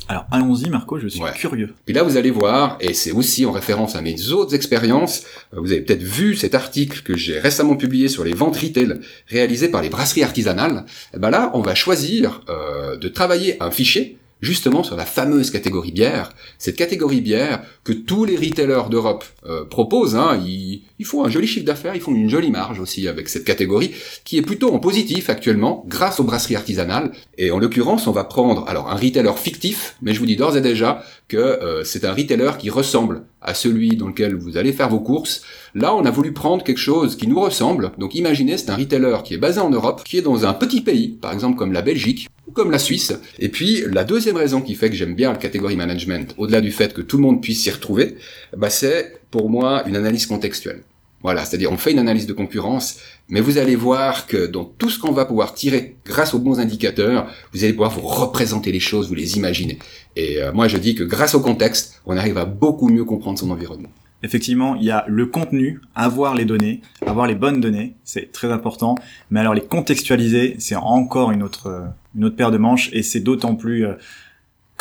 Alors 0.08 0.26
allons-y 0.30 0.68
Marco, 0.68 0.98
je 0.98 1.08
suis 1.08 1.22
curieux. 1.34 1.74
Puis 1.84 1.94
là 1.94 2.02
vous 2.02 2.16
allez 2.16 2.30
voir, 2.30 2.76
et 2.80 2.94
c'est 2.94 3.12
aussi 3.12 3.46
en 3.46 3.52
référence 3.52 3.96
à 3.96 4.02
mes 4.02 4.30
autres 4.30 4.54
expériences, 4.54 5.24
euh, 5.54 5.60
vous 5.60 5.72
avez 5.72 5.80
peut-être 5.80 6.02
vu 6.02 6.36
cet 6.36 6.54
article 6.54 7.02
que 7.02 7.16
j'ai 7.16 7.38
récemment 7.38 7.76
publié 7.76 8.08
sur 8.08 8.24
les 8.24 8.34
ventes 8.34 8.56
retail 8.56 9.00
réalisées 9.28 9.68
par 9.68 9.82
les 9.82 9.88
brasseries 9.88 10.24
artisanales. 10.24 10.84
Et 10.86 11.16
eh 11.16 11.18
ben 11.18 11.30
là 11.30 11.50
on 11.54 11.60
va 11.60 11.74
choisir 11.74 12.40
euh, 12.48 12.96
de 12.96 13.08
travailler 13.08 13.62
un 13.62 13.70
fichier 13.70 14.18
justement 14.42 14.82
sur 14.82 14.96
la 14.96 15.06
fameuse 15.06 15.50
catégorie 15.50 15.92
bière, 15.92 16.32
cette 16.58 16.76
catégorie 16.76 17.20
bière 17.20 17.62
que 17.84 17.92
tous 17.92 18.24
les 18.24 18.36
retailers 18.36 18.90
d'Europe 18.90 19.24
euh, 19.46 19.64
proposent. 19.64 20.16
Hein, 20.16 20.40
ils, 20.44 20.82
ils, 20.98 21.06
font 21.06 21.24
un 21.24 21.30
joli 21.30 21.46
chiffre 21.46 21.64
d'affaires, 21.64 21.94
ils 21.94 22.00
font 22.00 22.14
une 22.14 22.28
jolie 22.28 22.50
marge 22.50 22.80
aussi 22.80 23.08
avec 23.08 23.28
cette 23.28 23.44
catégorie, 23.44 23.92
qui 24.24 24.36
est 24.36 24.42
plutôt 24.42 24.74
en 24.74 24.80
positif 24.80 25.30
actuellement, 25.30 25.84
grâce 25.88 26.20
aux 26.20 26.24
brasseries 26.24 26.56
artisanales. 26.56 27.12
Et 27.38 27.50
en 27.50 27.58
l'occurrence, 27.58 28.06
on 28.08 28.12
va 28.12 28.24
prendre 28.24 28.68
alors 28.68 28.90
un 28.90 28.96
retailer 28.96 29.36
fictif, 29.38 29.96
mais 30.02 30.12
je 30.12 30.18
vous 30.18 30.26
dis 30.26 30.36
d'ores 30.36 30.56
et 30.56 30.60
déjà 30.60 31.04
que 31.28 31.36
euh, 31.36 31.84
c'est 31.84 32.04
un 32.04 32.12
retailer 32.12 32.58
qui 32.58 32.68
ressemble 32.68 33.22
à 33.40 33.54
celui 33.54 33.96
dans 33.96 34.08
lequel 34.08 34.34
vous 34.34 34.56
allez 34.56 34.72
faire 34.72 34.88
vos 34.88 35.00
courses. 35.00 35.42
Là, 35.74 35.94
on 35.94 36.04
a 36.04 36.10
voulu 36.10 36.32
prendre 36.32 36.62
quelque 36.62 36.78
chose 36.78 37.16
qui 37.16 37.26
nous 37.26 37.40
ressemble. 37.40 37.92
Donc 37.98 38.14
imaginez, 38.14 38.58
c'est 38.58 38.70
un 38.70 38.76
retailer 38.76 39.22
qui 39.24 39.34
est 39.34 39.38
basé 39.38 39.60
en 39.60 39.70
Europe, 39.70 40.02
qui 40.04 40.18
est 40.18 40.22
dans 40.22 40.46
un 40.46 40.52
petit 40.52 40.80
pays, 40.80 41.08
par 41.08 41.32
exemple 41.32 41.56
comme 41.56 41.72
la 41.72 41.82
Belgique, 41.82 42.28
comme 42.52 42.70
la 42.70 42.78
Suisse. 42.78 43.12
Et 43.38 43.48
puis, 43.48 43.82
la 43.90 44.04
deuxième 44.04 44.31
raison 44.36 44.60
qui 44.60 44.74
fait 44.74 44.90
que 44.90 44.96
j'aime 44.96 45.14
bien 45.14 45.32
le 45.32 45.38
catégorie 45.38 45.76
management, 45.76 46.34
au-delà 46.38 46.60
du 46.60 46.72
fait 46.72 46.92
que 46.92 47.00
tout 47.00 47.16
le 47.16 47.22
monde 47.22 47.42
puisse 47.42 47.62
s'y 47.62 47.70
retrouver, 47.70 48.16
bah 48.56 48.70
c'est 48.70 49.20
pour 49.30 49.50
moi 49.50 49.84
une 49.86 49.96
analyse 49.96 50.26
contextuelle. 50.26 50.82
Voilà, 51.22 51.44
c'est-à-dire 51.44 51.70
on 51.70 51.76
fait 51.76 51.92
une 51.92 52.00
analyse 52.00 52.26
de 52.26 52.32
concurrence, 52.32 52.98
mais 53.28 53.40
vous 53.40 53.58
allez 53.58 53.76
voir 53.76 54.26
que 54.26 54.46
dans 54.46 54.64
tout 54.64 54.90
ce 54.90 54.98
qu'on 54.98 55.12
va 55.12 55.24
pouvoir 55.24 55.54
tirer 55.54 55.96
grâce 56.04 56.34
aux 56.34 56.40
bons 56.40 56.58
indicateurs, 56.58 57.32
vous 57.52 57.62
allez 57.62 57.72
pouvoir 57.72 57.92
vous 57.92 58.06
représenter 58.06 58.72
les 58.72 58.80
choses, 58.80 59.08
vous 59.08 59.14
les 59.14 59.36
imaginer. 59.36 59.78
Et 60.16 60.42
euh, 60.42 60.52
moi 60.52 60.66
je 60.66 60.76
dis 60.78 60.96
que 60.96 61.04
grâce 61.04 61.34
au 61.34 61.40
contexte, 61.40 62.00
on 62.06 62.16
arrive 62.16 62.38
à 62.38 62.44
beaucoup 62.44 62.88
mieux 62.88 63.04
comprendre 63.04 63.38
son 63.38 63.50
environnement 63.50 63.90
effectivement, 64.22 64.76
il 64.76 64.84
y 64.84 64.90
a 64.90 65.04
le 65.08 65.26
contenu, 65.26 65.80
avoir 65.94 66.34
les 66.34 66.44
données, 66.44 66.80
avoir 67.06 67.26
les 67.26 67.34
bonnes 67.34 67.60
données, 67.60 67.94
c'est 68.04 68.32
très 68.32 68.52
important. 68.52 68.94
Mais 69.30 69.40
alors 69.40 69.54
les 69.54 69.62
contextualiser, 69.62 70.56
c'est 70.58 70.76
encore 70.76 71.32
une 71.32 71.42
autre, 71.42 71.88
une 72.14 72.24
autre 72.24 72.36
paire 72.36 72.50
de 72.50 72.58
manches 72.58 72.90
et 72.92 73.02
c'est 73.02 73.20
d'autant 73.20 73.54
plus 73.54 73.86
euh, 73.86 73.94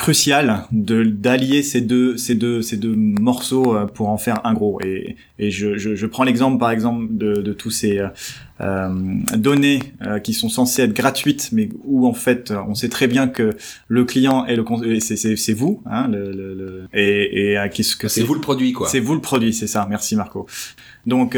crucial 0.02 0.64
de 0.72 1.04
d'allier 1.04 1.62
ces 1.62 1.80
deux 1.80 2.18
ces 2.18 2.34
deux 2.34 2.64
ces 2.64 2.78
deux 2.78 2.96
morceaux 2.96 3.76
euh, 3.76 3.86
pour 3.86 4.10
en 4.10 4.18
faire 4.18 4.44
un 4.48 4.54
gros. 4.54 4.80
Et 4.84 5.16
et 5.38 5.52
je 5.52 5.78
je, 5.78 5.94
je 5.94 6.06
prends 6.08 6.24
l'exemple 6.24 6.58
par 6.58 6.72
exemple 6.72 7.06
de 7.12 7.34
de 7.36 7.54
tous 7.54 7.70
ces 7.70 8.00
euh, 8.00 8.08
euh 8.62 8.90
données 9.38 9.80
euh, 10.02 10.18
qui 10.18 10.34
sont 10.34 10.50
censées 10.50 10.82
être 10.82 10.94
gratuites 10.94 11.50
mais 11.52 11.70
où 11.86 12.08
en 12.08 12.16
fait 12.16 12.52
on 12.68 12.74
sait 12.74 12.90
très 12.90 13.08
bien 13.08 13.28
que 13.28 13.52
le 13.88 14.04
client 14.04 14.44
est 14.48 14.56
le 14.56 14.66
c'est 15.00 15.18
c'est 15.18 15.36
c'est 15.36 15.54
vous 15.54 15.84
hein 15.86 16.08
le, 16.08 16.32
le, 16.32 16.56
le 16.56 16.88
et 16.94 17.54
et 17.54 17.70
qu'est-ce 17.72 17.96
que 17.96 18.08
c'est 18.08 18.24
vous 18.24 18.34
le 18.34 18.42
produit 18.42 18.74
quoi. 18.74 18.88
C'est 18.88 19.00
vous 19.00 19.14
le 19.14 19.22
produit 19.22 19.54
c'est 19.54 19.68
ça. 19.68 19.86
Merci 19.88 20.16
Marco. 20.16 20.48
Donc 21.06 21.38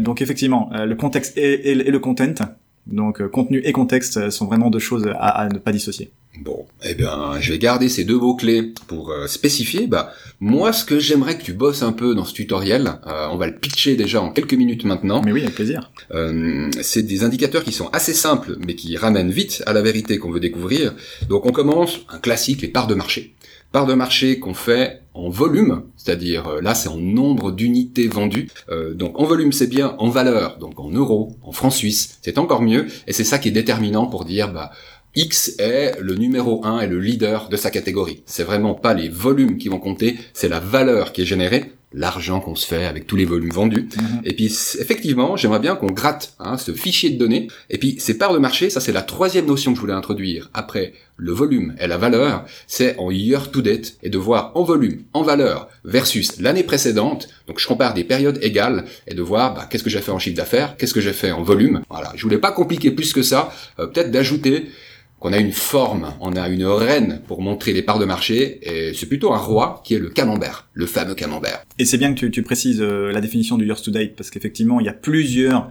donc 0.00 0.22
effectivement 0.22 0.70
le 0.72 0.94
contexte 0.94 1.36
et, 1.36 1.70
et, 1.70 1.72
et 1.88 1.90
le 1.90 1.98
content 1.98 2.38
donc 2.86 3.16
contenu 3.28 3.60
et 3.68 3.72
contexte 3.72 4.30
sont 4.30 4.46
vraiment 4.46 4.70
deux 4.70 4.84
choses 4.90 5.06
à, 5.08 5.42
à 5.42 5.48
ne 5.50 5.58
pas 5.58 5.72
dissocier 5.72 6.10
Bon, 6.40 6.66
eh 6.84 6.94
bien, 6.94 7.40
je 7.40 7.52
vais 7.52 7.58
garder 7.58 7.88
ces 7.88 8.04
deux 8.04 8.16
mots-clés 8.16 8.72
pour 8.86 9.10
euh, 9.10 9.26
spécifier. 9.26 9.88
Bah, 9.88 10.12
moi, 10.38 10.72
ce 10.72 10.84
que 10.84 11.00
j'aimerais 11.00 11.36
que 11.36 11.42
tu 11.42 11.52
bosses 11.52 11.82
un 11.82 11.90
peu 11.90 12.14
dans 12.14 12.24
ce 12.24 12.32
tutoriel, 12.32 12.92
euh, 13.08 13.26
on 13.32 13.36
va 13.36 13.48
le 13.48 13.56
pitcher 13.56 13.96
déjà 13.96 14.22
en 14.22 14.30
quelques 14.30 14.54
minutes 14.54 14.84
maintenant. 14.84 15.20
Mais 15.20 15.32
oui, 15.32 15.42
avec 15.42 15.56
plaisir. 15.56 15.90
Euh, 16.14 16.70
c'est 16.80 17.02
des 17.02 17.24
indicateurs 17.24 17.64
qui 17.64 17.72
sont 17.72 17.88
assez 17.92 18.14
simples, 18.14 18.56
mais 18.64 18.76
qui 18.76 18.96
ramènent 18.96 19.32
vite 19.32 19.64
à 19.66 19.72
la 19.72 19.82
vérité 19.82 20.18
qu'on 20.18 20.30
veut 20.30 20.38
découvrir. 20.38 20.94
Donc, 21.28 21.44
on 21.44 21.50
commence 21.50 22.00
un 22.08 22.18
classique, 22.18 22.62
les 22.62 22.68
parts 22.68 22.86
de 22.86 22.94
marché. 22.94 23.34
Parts 23.72 23.86
de 23.86 23.94
marché 23.94 24.38
qu'on 24.38 24.54
fait 24.54 25.02
en 25.12 25.28
volume, 25.28 25.82
c'est-à-dire 25.96 26.62
là 26.62 26.74
c'est 26.74 26.88
en 26.88 26.96
nombre 26.96 27.50
d'unités 27.50 28.08
vendues. 28.08 28.48
donc 28.94 29.20
en 29.20 29.24
volume 29.24 29.52
c'est 29.52 29.66
bien, 29.66 29.94
en 29.98 30.08
valeur, 30.08 30.56
donc 30.56 30.80
en 30.80 30.90
euros, 30.90 31.36
en 31.42 31.52
francs 31.52 31.74
suisses, 31.74 32.18
c'est 32.22 32.38
encore 32.38 32.62
mieux. 32.62 32.86
Et 33.06 33.12
c'est 33.12 33.24
ça 33.24 33.38
qui 33.38 33.48
est 33.48 33.52
déterminant 33.52 34.06
pour 34.06 34.24
dire 34.24 34.54
bah 34.54 34.70
X 35.18 35.56
est 35.58 35.98
le 36.00 36.14
numéro 36.14 36.64
1 36.64 36.82
et 36.82 36.86
le 36.86 37.00
leader 37.00 37.48
de 37.48 37.56
sa 37.56 37.72
catégorie. 37.72 38.22
C'est 38.24 38.44
vraiment 38.44 38.74
pas 38.74 38.94
les 38.94 39.08
volumes 39.08 39.58
qui 39.58 39.68
vont 39.68 39.80
compter, 39.80 40.16
c'est 40.32 40.48
la 40.48 40.60
valeur 40.60 41.10
qui 41.12 41.22
est 41.22 41.26
générée, 41.26 41.72
l'argent 41.92 42.38
qu'on 42.38 42.54
se 42.54 42.64
fait 42.64 42.84
avec 42.84 43.08
tous 43.08 43.16
les 43.16 43.24
volumes 43.24 43.50
vendus. 43.50 43.88
Mhm. 43.96 44.20
Et 44.22 44.32
puis 44.34 44.46
effectivement, 44.78 45.36
j'aimerais 45.36 45.58
bien 45.58 45.74
qu'on 45.74 45.90
gratte 45.90 46.34
hein, 46.38 46.56
ce 46.56 46.70
fichier 46.70 47.10
de 47.10 47.18
données. 47.18 47.48
Et 47.68 47.78
puis 47.78 47.96
ces 47.98 48.16
parts 48.16 48.32
de 48.32 48.38
marché, 48.38 48.70
ça 48.70 48.78
c'est 48.78 48.92
la 48.92 49.02
troisième 49.02 49.46
notion 49.46 49.72
que 49.72 49.76
je 49.76 49.80
voulais 49.80 49.92
introduire. 49.92 50.50
Après 50.54 50.92
le 51.16 51.32
volume 51.32 51.74
et 51.80 51.88
la 51.88 51.98
valeur, 51.98 52.44
c'est 52.68 52.96
en 52.98 53.10
year 53.10 53.50
to 53.50 53.60
date 53.60 53.96
et 54.04 54.10
de 54.10 54.18
voir 54.18 54.52
en 54.54 54.62
volume, 54.62 55.02
en 55.14 55.22
valeur 55.22 55.68
versus 55.84 56.38
l'année 56.38 56.62
précédente. 56.62 57.28
Donc 57.48 57.58
je 57.58 57.66
compare 57.66 57.92
des 57.92 58.04
périodes 58.04 58.38
égales 58.40 58.84
et 59.08 59.14
de 59.14 59.22
voir 59.22 59.54
bah, 59.54 59.66
qu'est-ce 59.68 59.82
que 59.82 59.90
j'ai 59.90 60.00
fait 60.00 60.12
en 60.12 60.20
chiffre 60.20 60.36
d'affaires, 60.36 60.76
qu'est-ce 60.76 60.94
que 60.94 61.00
j'ai 61.00 61.12
fait 61.12 61.32
en 61.32 61.42
volume. 61.42 61.80
Voilà, 61.90 62.12
je 62.14 62.22
voulais 62.22 62.38
pas 62.38 62.52
compliquer 62.52 62.92
plus 62.92 63.12
que 63.12 63.22
ça. 63.22 63.52
Euh, 63.80 63.88
peut-être 63.88 64.12
d'ajouter 64.12 64.68
qu'on 65.18 65.32
a 65.32 65.38
une 65.38 65.52
forme, 65.52 66.12
on 66.20 66.36
a 66.36 66.48
une 66.48 66.64
reine 66.64 67.20
pour 67.26 67.42
montrer 67.42 67.72
les 67.72 67.82
parts 67.82 67.98
de 67.98 68.04
marché, 68.04 68.60
et 68.62 68.94
c'est 68.94 69.06
plutôt 69.06 69.32
un 69.32 69.38
roi 69.38 69.82
qui 69.84 69.94
est 69.94 69.98
le 69.98 70.10
camembert, 70.10 70.68
le 70.74 70.86
fameux 70.86 71.14
camembert. 71.14 71.64
Et 71.78 71.84
c'est 71.84 71.98
bien 71.98 72.14
que 72.14 72.26
tu, 72.26 72.42
précises 72.42 72.80
euh, 72.80 73.12
la 73.12 73.20
définition 73.20 73.56
du 73.58 73.66
year 73.66 73.80
to 73.80 73.90
date, 73.90 74.14
parce 74.14 74.30
qu'effectivement, 74.30 74.78
il 74.80 74.86
y 74.86 74.88
a 74.88 74.92
plusieurs 74.92 75.70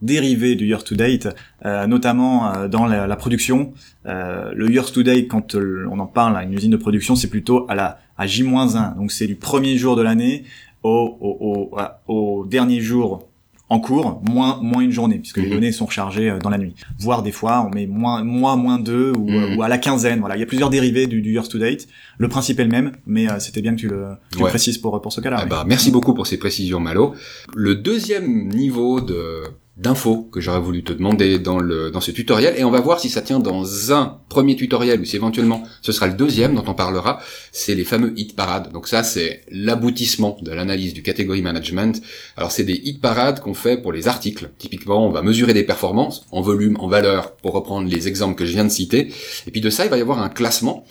dérivés 0.00 0.54
du 0.54 0.66
year 0.66 0.82
to 0.82 0.94
date, 0.94 1.28
euh, 1.64 1.86
notamment 1.86 2.54
euh, 2.54 2.68
dans 2.68 2.86
la, 2.86 3.16
production. 3.16 3.72
le 4.04 4.70
year 4.70 4.90
to 4.90 5.02
date, 5.02 5.28
quand 5.28 5.54
on 5.54 5.98
en 5.98 6.06
parle 6.06 6.36
à 6.36 6.42
une 6.42 6.54
usine 6.54 6.70
de 6.70 6.76
production, 6.76 7.16
c'est 7.16 7.30
plutôt 7.30 7.66
à 7.68 7.74
la 7.74 7.98
à 8.18 8.26
J-1, 8.26 8.96
donc 8.96 9.12
c'est 9.12 9.26
du 9.26 9.34
premier 9.34 9.76
jour 9.76 9.94
de 9.94 10.00
l'année 10.00 10.44
au 10.82 12.46
dernier 12.48 12.80
jour 12.80 13.25
en 13.68 13.80
cours, 13.80 14.22
moins 14.28 14.60
moins 14.62 14.80
une 14.80 14.92
journée, 14.92 15.18
puisque 15.18 15.38
les 15.38 15.46
mhm. 15.46 15.54
données 15.54 15.72
sont 15.72 15.86
rechargées 15.86 16.30
euh, 16.30 16.38
dans 16.38 16.50
la 16.50 16.58
nuit. 16.58 16.74
Voire 16.98 17.22
des 17.22 17.32
fois, 17.32 17.66
on 17.68 17.74
met 17.74 17.86
moins 17.86 18.22
moins 18.22 18.56
moins 18.56 18.78
deux 18.78 19.12
ou, 19.16 19.28
mhm. 19.28 19.56
ou 19.56 19.62
à 19.62 19.68
la 19.68 19.78
quinzaine. 19.78 20.20
Voilà, 20.20 20.36
il 20.36 20.40
y 20.40 20.42
a 20.42 20.46
plusieurs 20.46 20.70
dérivés 20.70 21.06
du, 21.06 21.20
du 21.20 21.32
years 21.32 21.48
to 21.48 21.58
date. 21.58 21.88
Le 22.18 22.28
principe 22.28 22.60
est 22.60 22.64
le 22.64 22.70
même, 22.70 22.92
mais 23.06 23.28
euh, 23.28 23.38
c'était 23.40 23.62
bien 23.62 23.74
que 23.74 23.80
tu 23.80 23.88
le 23.88 24.06
tu 24.30 24.38
précises 24.38 24.78
pour 24.78 25.00
pour 25.02 25.12
ce 25.12 25.20
cas-là. 25.20 25.38
Ah 25.42 25.46
bah, 25.46 25.64
merci 25.66 25.90
beaucoup 25.90 26.14
pour 26.14 26.26
ces 26.26 26.38
précisions, 26.38 26.80
Malo. 26.80 27.14
Le 27.54 27.74
deuxième 27.74 28.48
niveau 28.48 29.00
de 29.00 29.42
d'infos 29.76 30.28
que 30.32 30.40
j'aurais 30.40 30.60
voulu 30.60 30.82
te 30.82 30.92
demander 30.92 31.38
dans 31.38 31.58
le 31.58 31.90
dans 31.90 32.00
ce 32.00 32.10
tutoriel 32.10 32.54
et 32.56 32.64
on 32.64 32.70
va 32.70 32.80
voir 32.80 32.98
si 32.98 33.10
ça 33.10 33.20
tient 33.20 33.40
dans 33.40 33.92
un 33.92 34.20
premier 34.30 34.56
tutoriel 34.56 35.00
ou 35.00 35.04
si 35.04 35.16
éventuellement 35.16 35.62
ce 35.82 35.92
sera 35.92 36.06
le 36.06 36.14
deuxième 36.14 36.54
dont 36.54 36.64
on 36.66 36.72
parlera, 36.74 37.20
c'est 37.52 37.74
les 37.74 37.84
fameux 37.84 38.14
hit 38.16 38.34
parades. 38.34 38.72
Donc 38.72 38.88
ça 38.88 39.02
c'est 39.02 39.42
l'aboutissement 39.50 40.38
de 40.40 40.50
l'analyse 40.50 40.94
du 40.94 41.02
category 41.02 41.42
management. 41.42 42.00
Alors 42.36 42.52
c'est 42.52 42.64
des 42.64 42.80
hit 42.84 43.02
parades 43.02 43.40
qu'on 43.40 43.54
fait 43.54 43.76
pour 43.76 43.92
les 43.92 44.08
articles. 44.08 44.50
Typiquement, 44.58 45.06
on 45.06 45.10
va 45.10 45.22
mesurer 45.22 45.52
des 45.52 45.64
performances 45.64 46.26
en 46.30 46.40
volume, 46.40 46.76
en 46.80 46.88
valeur 46.88 47.36
pour 47.36 47.52
reprendre 47.52 47.88
les 47.88 48.08
exemples 48.08 48.34
que 48.34 48.46
je 48.46 48.52
viens 48.52 48.64
de 48.64 48.70
citer 48.70 49.12
et 49.46 49.50
puis 49.50 49.60
de 49.60 49.70
ça 49.70 49.84
il 49.84 49.90
va 49.90 49.98
y 49.98 50.00
avoir 50.00 50.22
un 50.22 50.30
classement 50.30 50.84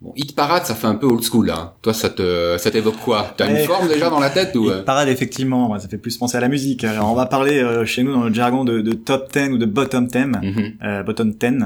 Bon, 0.00 0.14
Hit 0.16 0.34
Parade, 0.34 0.64
ça 0.64 0.74
fait 0.74 0.86
un 0.86 0.94
peu 0.94 1.06
old 1.06 1.22
school, 1.22 1.48
là. 1.48 1.56
Hein. 1.58 1.72
Toi, 1.82 1.92
ça 1.92 2.08
te, 2.08 2.56
ça 2.58 2.70
t'évoque 2.70 2.96
quoi? 2.96 3.34
T'as 3.36 3.50
une 3.50 3.66
forme 3.66 3.86
déjà 3.86 4.08
dans 4.08 4.18
la 4.18 4.30
tête 4.30 4.56
ou 4.56 4.64
Hit 4.64 4.70
euh? 4.70 4.82
Parade, 4.82 5.08
effectivement, 5.08 5.78
ça 5.78 5.88
fait 5.88 5.98
plus 5.98 6.16
penser 6.16 6.38
à 6.38 6.40
la 6.40 6.48
musique. 6.48 6.84
Alors, 6.84 7.12
on 7.12 7.14
va 7.14 7.26
parler 7.26 7.62
euh, 7.62 7.84
chez 7.84 8.02
nous 8.02 8.14
dans 8.14 8.24
le 8.24 8.32
jargon 8.32 8.64
de, 8.64 8.80
de, 8.80 8.92
top 8.94 9.30
10 9.30 9.50
ou 9.50 9.58
de 9.58 9.66
bottom 9.66 10.06
10, 10.06 10.18
mm-hmm. 10.18 10.72
euh, 10.82 11.02
bottom 11.02 11.32
10. 11.32 11.64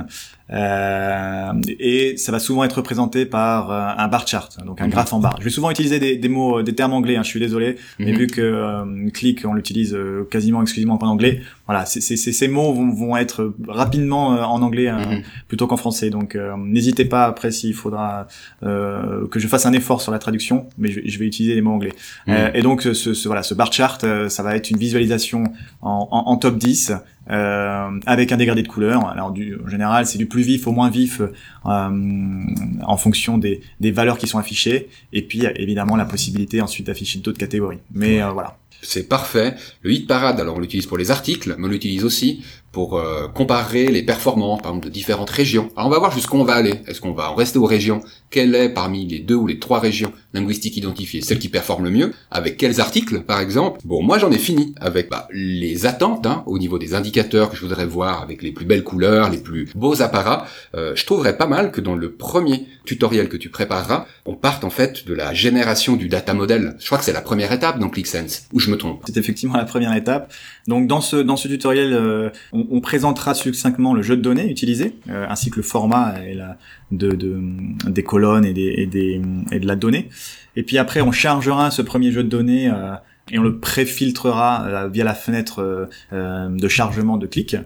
Euh, 0.50 1.52
et 1.78 2.16
ça 2.18 2.30
va 2.30 2.38
souvent 2.38 2.64
être 2.64 2.74
représenté 2.74 3.24
par 3.24 3.70
euh, 3.70 3.88
un 3.96 4.08
bar 4.08 4.26
chart, 4.28 4.58
donc 4.64 4.80
un 4.80 4.86
mhm. 4.86 4.90
graphe 4.90 5.12
en 5.12 5.18
barre. 5.18 5.36
Je 5.38 5.44
vais 5.44 5.50
souvent 5.50 5.70
utiliser 5.70 5.98
des, 5.98 6.16
des 6.16 6.28
mots, 6.28 6.62
des 6.62 6.74
termes 6.74 6.92
anglais. 6.92 7.16
Hein, 7.16 7.22
je 7.22 7.28
suis 7.28 7.40
désolé, 7.40 7.76
mais 7.98 8.12
mhm. 8.12 8.18
vu 8.18 8.26
que 8.26 8.40
euh, 8.42 9.10
click 9.12 9.44
on 9.46 9.54
l'utilise 9.54 9.94
euh, 9.94 10.28
quasiment 10.30 10.60
exclusivement 10.60 10.98
en 11.00 11.06
anglais, 11.06 11.40
voilà, 11.66 11.86
c 11.86 12.00
ces 12.00 12.48
mots 12.48 12.74
vont, 12.74 12.90
vont, 12.90 13.16
être 13.16 13.54
rapidement 13.68 14.28
en 14.28 14.60
anglais 14.60 14.92
mhm. 14.92 15.22
plutôt 15.48 15.66
qu'en 15.66 15.76
français. 15.76 16.10
Donc 16.10 16.36
n'hésitez 16.58 17.04
pas 17.06 17.24
après 17.24 17.50
s'il 17.50 17.74
faudra 17.74 18.26
que 18.60 19.38
je 19.38 19.48
fasse 19.48 19.64
un 19.64 19.72
effort 19.72 20.02
sur 20.02 20.12
la 20.12 20.18
traduction, 20.18 20.66
mais 20.76 20.90
je, 20.90 21.00
je 21.04 21.18
vais 21.18 21.26
utiliser 21.26 21.54
les 21.54 21.62
mots 21.62 21.72
anglais. 21.72 21.92
et 22.26 22.60
donc 22.60 22.82
ce, 22.82 22.92
ce, 22.92 23.28
voilà, 23.28 23.42
ce 23.42 23.54
bar 23.54 23.72
chart, 23.72 24.04
ça 24.28 24.42
va 24.42 24.56
être 24.56 24.70
une 24.70 24.78
visualisation 24.78 25.44
en, 25.80 26.08
en, 26.10 26.30
en 26.30 26.36
top 26.36 26.58
10 26.58 26.92
euh, 27.31 28.00
avec 28.07 28.33
un 28.33 28.37
dégradé 28.37 28.62
de 28.62 28.69
couleur. 28.69 29.09
Alors 29.09 29.31
du, 29.31 29.59
en 29.64 29.69
général, 29.69 30.07
c'est 30.07 30.19
du 30.19 30.26
plus 30.26 30.43
vif 30.43 30.66
au 30.66 30.73
moins 30.73 30.90
vif 30.90 31.21
euh, 31.21 31.31
en 31.64 32.97
fonction 32.97 33.38
des, 33.38 33.62
des, 33.81 33.90
valeurs 33.90 34.19
qui 34.19 34.26
sont 34.26 34.38
affichées. 34.38 34.88
Et 35.12 35.23
puis 35.23 35.45
évidemment 35.57 35.97
la 35.97 36.04
possibilité 36.04 36.61
ensuite 36.61 36.87
d'afficher 36.87 37.21
d'autres 37.21 37.38
catégories. 37.38 37.78
Mais 37.93 38.23
euh, 38.23 38.31
voilà. 38.31 38.59
C'est 38.85 39.09
parfait. 39.09 39.54
Le 39.83 39.93
hit 39.93 40.07
parade, 40.07 40.38
alors 40.40 40.57
on 40.57 40.61
l'utilise 40.61 40.87
pour 40.87 40.99
les 40.99 41.11
articles, 41.11 41.54
mais 41.59 41.66
on 41.66 41.71
l'utilise 41.71 42.04
aussi 42.04 42.45
pour 42.71 42.99
euh, 42.99 43.28
comparer 43.28 43.87
les 43.87 44.02
performances, 44.02 44.61
par 44.61 44.73
exemple, 44.73 44.88
de 44.88 44.93
différentes 44.93 45.31
régions. 45.31 45.71
Alors 45.76 45.88
on 45.88 45.90
va 45.90 45.99
voir 45.99 46.12
jusqu'où 46.12 46.37
on 46.37 46.45
va 46.45 46.54
aller. 46.54 46.75
Est-ce 46.87 47.00
qu'on 47.00 47.12
va 47.12 47.31
en 47.31 47.35
rester 47.35 47.59
aux 47.59 47.66
régions? 47.66 48.02
Quelle 48.31 48.54
est 48.54 48.69
parmi 48.69 49.07
les 49.07 49.21
deux 49.21 49.37
ou 49.37 49.47
les 49.47 49.59
trois 49.59 49.81
régions 49.81 50.12
linguistiques 50.35 50.76
identifiées 50.76 51.23
celle 51.23 51.38
qui 51.38 51.49
performe 51.49 51.85
le 51.85 51.91
mieux 51.91 52.12
Avec 52.31 52.57
quels 52.57 52.81
articles, 52.81 53.21
par 53.21 53.41
exemple? 53.41 53.81
Bon, 53.85 54.03
moi 54.03 54.19
j'en 54.19 54.31
ai 54.31 54.38
fini 54.38 54.75
avec 54.81 55.09
bah, 55.09 55.29
les 55.33 55.87
attentes 55.87 56.26
hein, 56.26 56.43
au 56.47 56.59
niveau 56.59 56.79
des 56.79 56.95
indicateurs 56.95 57.50
que 57.50 57.57
je 57.57 57.62
voudrais 57.62 57.87
voir 57.87 58.23
avec 58.23 58.43
les 58.43 58.53
plus 58.53 58.67
belles 58.67 58.85
couleurs, 58.85 59.31
les 59.31 59.38
plus 59.38 59.69
beaux 59.75 60.03
apparats. 60.03 60.47
Euh, 60.75 60.93
je 60.95 61.07
trouverais 61.07 61.37
pas 61.37 61.47
mal 61.47 61.71
que 61.71 61.81
dans 61.81 61.95
le 61.95 62.12
premier 62.12 62.67
tutoriel 62.85 63.29
que 63.29 63.37
tu 63.37 63.49
prépareras, 63.49 64.07
on 64.26 64.35
parte 64.35 64.64
en 64.64 64.71
fait 64.71 65.07
de 65.07 65.14
la 65.14 65.33
génération 65.33 65.97
du 65.97 66.09
data 66.09 66.35
model. 66.35 66.76
Je 66.79 66.87
crois 66.87 66.99
que 66.99 67.05
c'est 67.05 67.12
la 67.12 67.23
première 67.23 67.53
étape 67.53 67.79
dans 67.79 67.88
ClickSense, 67.88 68.49
où 68.53 68.61
je 68.61 68.71
me 68.71 68.76
trompe. 68.76 69.03
C'est 69.07 69.17
effectivement 69.17 69.57
la 69.57 69.64
première 69.64 69.95
étape. 69.95 70.33
Donc 70.67 70.87
dans 70.87 71.00
ce 71.00 71.17
dans 71.17 71.37
ce 71.37 71.49
tutoriel, 71.49 71.93
euh, 71.93 72.31
on, 72.53 72.81
présentera 72.81 73.35
succinctement 73.35 73.95
le 73.95 74.03
jeu 74.03 74.17
de 74.17 74.23
données 74.23 74.50
utilisé, 74.50 74.95
euh, 75.09 75.26
ainsi 75.29 75.50
que 75.50 75.57
le 75.57 75.62
format 75.62 76.14
et 76.26 76.35
la, 76.35 76.59
de, 76.91 77.11
de, 77.11 77.41
des 77.88 78.03
colonnes 78.03 78.45
et, 78.45 78.53
des, 78.53 78.75
et, 78.76 78.87
des, 78.87 79.21
et 79.50 79.59
de 79.59 79.67
la 79.67 79.76
donnée. 79.76 80.09
Et 80.57 80.62
puis 80.62 80.78
après, 80.78 81.00
on 81.00 81.12
chargera 81.12 81.71
ce 81.71 81.83
premier 81.83 82.12
jeu 82.12 82.23
de 82.23 82.28
données 82.28 82.71
euh, 82.71 82.95
et 83.31 83.38
on 83.38 83.43
le 83.43 83.59
préfiltrera 83.59 84.88
via 84.88 85.02
la 85.02 85.14
fenêtre 85.14 85.88
de 86.12 86.69
chargement 86.69 87.16
de 87.16 87.26
clic. 87.26 87.57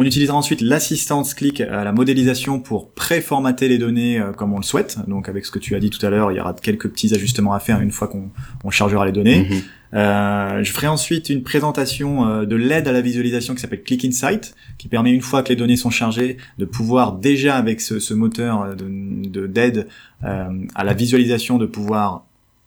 On 0.00 0.04
utilisera 0.04 0.36
ensuite 0.36 0.60
l'assistance 0.60 1.34
click 1.34 1.60
à 1.60 1.82
la 1.82 1.90
modélisation 1.90 2.60
pour 2.60 2.92
préformater 2.92 3.66
les 3.66 3.78
données 3.78 4.20
euh, 4.20 4.30
comme 4.30 4.52
on 4.52 4.58
le 4.58 4.62
souhaite. 4.62 4.96
Donc 5.08 5.28
avec 5.28 5.44
ce 5.44 5.50
que 5.50 5.58
tu 5.58 5.74
as 5.74 5.80
dit 5.80 5.90
tout 5.90 6.06
à 6.06 6.08
l'heure, 6.08 6.30
il 6.30 6.36
y 6.36 6.40
aura 6.40 6.54
quelques 6.54 6.88
petits 6.88 7.12
ajustements 7.16 7.52
à 7.52 7.58
faire 7.58 7.80
une 7.80 7.90
fois 7.90 8.06
qu'on 8.06 8.70
chargera 8.70 9.04
les 9.06 9.10
données. 9.10 9.48
Mhm. 9.50 9.62
Euh, 9.94 10.62
je 10.62 10.70
ferai 10.70 10.86
ensuite 10.86 11.30
une 11.30 11.42
présentation 11.42 12.26
euh, 12.26 12.44
de 12.44 12.56
l'aide 12.56 12.88
à 12.88 12.92
la 12.92 13.00
visualisation 13.00 13.54
qui 13.54 13.60
s'appelle 13.60 13.82
Click 13.82 14.04
Insight, 14.04 14.54
qui 14.76 14.88
permet 14.88 15.12
une 15.12 15.22
fois 15.22 15.42
que 15.42 15.48
les 15.48 15.56
données 15.56 15.76
sont 15.76 15.90
chargées 15.90 16.36
de 16.58 16.64
pouvoir 16.64 17.12
déjà 17.12 17.56
avec 17.56 17.80
ce, 17.80 18.14
moteur 18.14 18.76
de 18.76 19.46
d'aide 19.46 19.88
à 20.22 20.84
la 20.84 20.94
visualisation 20.94 21.58
de 21.58 21.66
pouvoir 21.66 22.24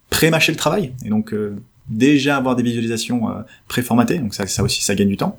pré-mâcher 0.10 0.52
le 0.52 0.58
travail. 0.58 0.94
Et 1.06 1.10
donc 1.10 1.34
déjà 1.92 2.38
avoir 2.38 2.56
des 2.56 2.64
visualisations 2.64 3.24
préformatées. 3.68 4.18
Donc 4.18 4.34
ça, 4.34 4.48
ça 4.48 4.64
aussi 4.64 4.84
ça 4.84 4.96
gagne 4.96 5.10
du 5.10 5.18
temps. 5.18 5.38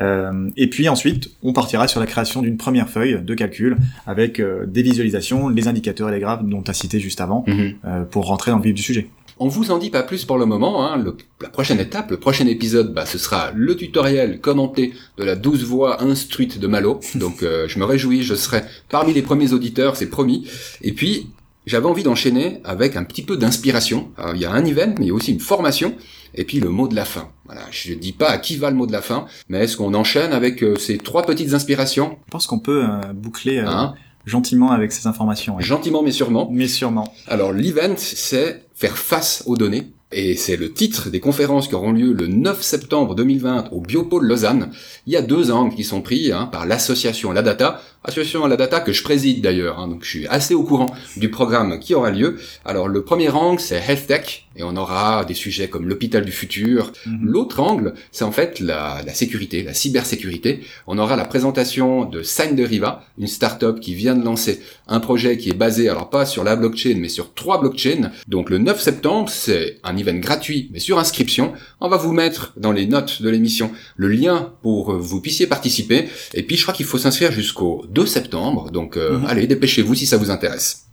Euh, 0.00 0.50
et 0.56 0.68
puis 0.68 0.88
ensuite, 0.88 1.30
on 1.42 1.52
partira 1.52 1.88
sur 1.88 2.00
la 2.00 2.06
création 2.06 2.42
d'une 2.42 2.56
première 2.56 2.88
feuille 2.88 3.20
de 3.22 3.34
calcul 3.34 3.76
avec 4.06 4.40
euh, 4.40 4.66
des 4.66 4.82
visualisations, 4.82 5.48
les 5.48 5.68
indicateurs 5.68 6.08
et 6.08 6.12
les 6.12 6.20
graphes 6.20 6.44
dont 6.44 6.62
tu 6.62 6.70
as 6.70 6.74
cité 6.74 7.00
juste 7.00 7.20
avant, 7.20 7.44
mhm. 7.46 7.74
euh, 7.84 8.04
pour 8.04 8.26
rentrer 8.26 8.50
dans 8.50 8.58
le 8.58 8.62
vif 8.62 8.74
du 8.74 8.82
sujet. 8.82 9.08
On 9.42 9.48
vous 9.48 9.70
en 9.70 9.78
dit 9.78 9.88
pas 9.88 10.02
plus 10.02 10.26
pour 10.26 10.36
le 10.36 10.44
moment. 10.44 10.86
Hein. 10.86 11.02
la 11.40 11.48
prochaine 11.48 11.80
étape, 11.80 12.10
le 12.10 12.18
prochain 12.18 12.46
épisode, 12.46 12.92
bah, 12.92 13.06
ce 13.06 13.16
sera 13.16 13.52
le 13.54 13.74
tutoriel 13.74 14.38
commenté 14.38 14.92
de 15.16 15.24
la 15.24 15.34
douze 15.34 15.64
voix 15.64 16.02
instruite 16.02 16.58
de 16.58 16.66
Malo. 16.66 17.00
Donc 17.14 17.38
je 17.40 17.78
me 17.78 17.84
réjouis, 17.84 18.22
je 18.22 18.34
serai 18.34 18.62
parmi 18.90 19.14
les 19.14 19.22
premiers 19.22 19.54
auditeurs, 19.54 19.96
c'est 19.96 20.10
promis. 20.10 20.46
Et 20.82 20.92
puis 20.92 21.28
j'avais 21.66 21.86
envie 21.86 22.02
d'enchaîner 22.02 22.60
avec 22.64 22.96
un 22.96 23.04
petit 23.04 23.22
peu 23.22 23.36
d'inspiration. 23.36 24.10
Il 24.34 24.40
y 24.40 24.44
a 24.44 24.52
un 24.52 24.64
event, 24.64 24.94
mais 24.98 25.06
il 25.06 25.08
y 25.08 25.10
a 25.10 25.14
aussi 25.14 25.32
une 25.32 25.40
formation, 25.40 25.94
et 26.34 26.44
puis 26.44 26.60
le 26.60 26.68
mot 26.70 26.88
de 26.88 26.94
la 26.94 27.04
fin. 27.04 27.28
Voilà, 27.44 27.62
je 27.70 27.92
dis 27.94 28.12
pas 28.12 28.30
à 28.30 28.38
qui 28.38 28.56
va 28.56 28.70
le 28.70 28.76
mot 28.76 28.86
de 28.86 28.92
la 28.92 29.02
fin, 29.02 29.26
mais 29.48 29.58
est-ce 29.64 29.76
qu'on 29.76 29.94
enchaîne 29.94 30.32
avec 30.32 30.62
euh, 30.62 30.76
ces 30.76 30.98
trois 30.98 31.24
petites 31.24 31.52
inspirations? 31.52 32.16
Je 32.26 32.30
pense 32.30 32.46
qu'on 32.46 32.60
peut 32.60 32.84
euh, 32.84 33.12
boucler 33.12 33.58
euh, 33.58 33.66
Hein? 33.68 33.94
gentiment 34.26 34.70
avec 34.70 34.92
ces 34.92 35.06
informations. 35.06 35.58
Gentiment 35.60 36.02
mais 36.02 36.12
sûrement. 36.12 36.48
Mais 36.52 36.68
sûrement. 36.68 37.12
Alors 37.26 37.52
l'event, 37.52 37.94
c'est 37.96 38.64
faire 38.74 38.96
face 38.96 39.42
aux 39.46 39.56
données. 39.56 39.88
Et 40.12 40.34
c'est 40.34 40.56
le 40.56 40.72
titre 40.72 41.08
des 41.08 41.20
conférences 41.20 41.68
qui 41.68 41.76
auront 41.76 41.92
lieu 41.92 42.12
le 42.12 42.26
9 42.26 42.60
septembre 42.62 43.14
2020 43.14 43.68
au 43.70 43.80
Biopôle 43.80 44.26
Lausanne. 44.26 44.72
Il 45.06 45.12
y 45.12 45.16
a 45.16 45.22
deux 45.22 45.52
angles 45.52 45.72
qui 45.72 45.84
sont 45.84 46.02
pris 46.02 46.32
hein, 46.32 46.46
par 46.46 46.66
l'association 46.66 47.30
La 47.30 47.42
Data, 47.42 47.80
association 48.02 48.44
La 48.48 48.56
Data 48.56 48.80
que 48.80 48.92
je 48.92 49.04
préside 49.04 49.40
d'ailleurs, 49.40 49.78
hein, 49.78 49.86
donc 49.86 50.02
je 50.02 50.08
suis 50.08 50.26
assez 50.26 50.52
au 50.52 50.64
courant 50.64 50.92
du 51.16 51.30
programme 51.30 51.78
qui 51.78 51.94
aura 51.94 52.10
lieu. 52.10 52.40
Alors 52.64 52.88
le 52.88 53.04
premier 53.04 53.28
angle, 53.28 53.60
c'est 53.60 53.76
Health 53.76 54.08
Tech, 54.08 54.48
et 54.56 54.62
on 54.62 54.76
aura 54.76 55.24
des 55.24 55.34
sujets 55.34 55.68
comme 55.68 55.88
l'hôpital 55.88 56.24
du 56.24 56.32
futur. 56.32 56.92
Mhm. 57.06 57.18
L'autre 57.22 57.60
angle, 57.60 57.94
c'est 58.12 58.24
en 58.24 58.32
fait 58.32 58.58
la, 58.60 59.00
la 59.06 59.14
sécurité, 59.14 59.62
la 59.62 59.74
cybersécurité. 59.74 60.60
On 60.86 60.98
aura 60.98 61.16
la 61.16 61.24
présentation 61.24 62.04
de 62.04 62.22
Sign 62.22 62.56
Deriva, 62.56 63.04
une 63.18 63.26
startup 63.28 63.78
qui 63.80 63.94
vient 63.94 64.14
de 64.16 64.24
lancer 64.24 64.60
un 64.88 65.00
projet 65.00 65.36
qui 65.38 65.50
est 65.50 65.54
basé, 65.54 65.88
alors 65.88 66.10
pas 66.10 66.26
sur 66.26 66.42
la 66.44 66.56
blockchain, 66.56 66.96
mais 66.98 67.08
sur 67.08 67.32
trois 67.34 67.60
blockchains. 67.60 68.10
Donc 68.28 68.50
le 68.50 68.58
9 68.58 68.80
septembre, 68.80 69.28
c'est 69.30 69.78
un 69.84 69.96
event 69.96 70.14
gratuit, 70.18 70.68
mais 70.72 70.80
sur 70.80 70.98
inscription. 70.98 71.52
On 71.80 71.88
va 71.88 71.96
vous 71.96 72.12
mettre 72.12 72.52
dans 72.56 72.72
les 72.72 72.86
notes 72.86 73.22
de 73.22 73.28
l'émission 73.30 73.70
le 73.96 74.08
lien 74.08 74.52
pour 74.62 74.86
que 74.88 74.92
vous 74.92 75.20
puissiez 75.20 75.46
participer. 75.46 76.08
Et 76.34 76.42
puis 76.42 76.56
je 76.56 76.62
crois 76.62 76.74
qu'il 76.74 76.86
faut 76.86 76.98
s'inscrire 76.98 77.30
jusqu'au 77.32 77.84
2 77.88 78.04
septembre. 78.06 78.70
Donc 78.70 78.96
euh, 78.96 79.18
Mhm. 79.18 79.26
allez, 79.26 79.46
dépêchez-vous 79.46 79.94
si 79.94 80.06
ça 80.06 80.16
vous 80.16 80.30
intéresse. 80.30 80.86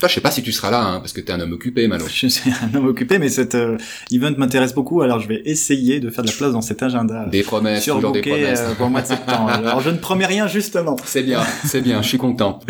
Toi, 0.00 0.08
je 0.08 0.14
sais 0.14 0.22
pas 0.22 0.30
si 0.30 0.42
tu 0.42 0.50
seras 0.50 0.70
là, 0.70 0.82
hein, 0.82 1.00
parce 1.00 1.12
que 1.12 1.20
t'es 1.20 1.30
un 1.30 1.40
homme 1.40 1.52
occupé, 1.52 1.86
Malo. 1.86 2.06
Je 2.12 2.26
suis 2.26 2.50
un 2.50 2.74
homme 2.74 2.86
occupé, 2.86 3.18
mais 3.18 3.28
cet 3.28 3.54
euh, 3.54 3.76
event 4.10 4.32
m'intéresse 4.38 4.72
beaucoup, 4.74 5.02
alors 5.02 5.20
je 5.20 5.28
vais 5.28 5.42
essayer 5.44 6.00
de 6.00 6.08
faire 6.08 6.24
de 6.24 6.30
la 6.30 6.34
place 6.34 6.52
dans 6.52 6.62
cet 6.62 6.82
agenda. 6.82 7.26
Des 7.26 7.42
promesses, 7.42 7.84
toujours 7.84 8.10
des 8.12 8.22
Surbooké, 8.22 8.30
promesses. 8.30 8.60
euh, 8.60 8.74
pour 8.74 8.86
le 8.86 8.92
mois 8.92 9.02
de 9.02 9.06
septembre. 9.06 9.48
Alors 9.52 9.80
je 9.82 9.90
ne 9.90 9.98
promets 9.98 10.24
rien 10.24 10.48
justement. 10.48 10.96
C'est 11.04 11.22
bien, 11.22 11.42
c'est 11.66 11.82
bien, 11.82 12.00
je 12.00 12.08
suis 12.08 12.16
content. 12.16 12.60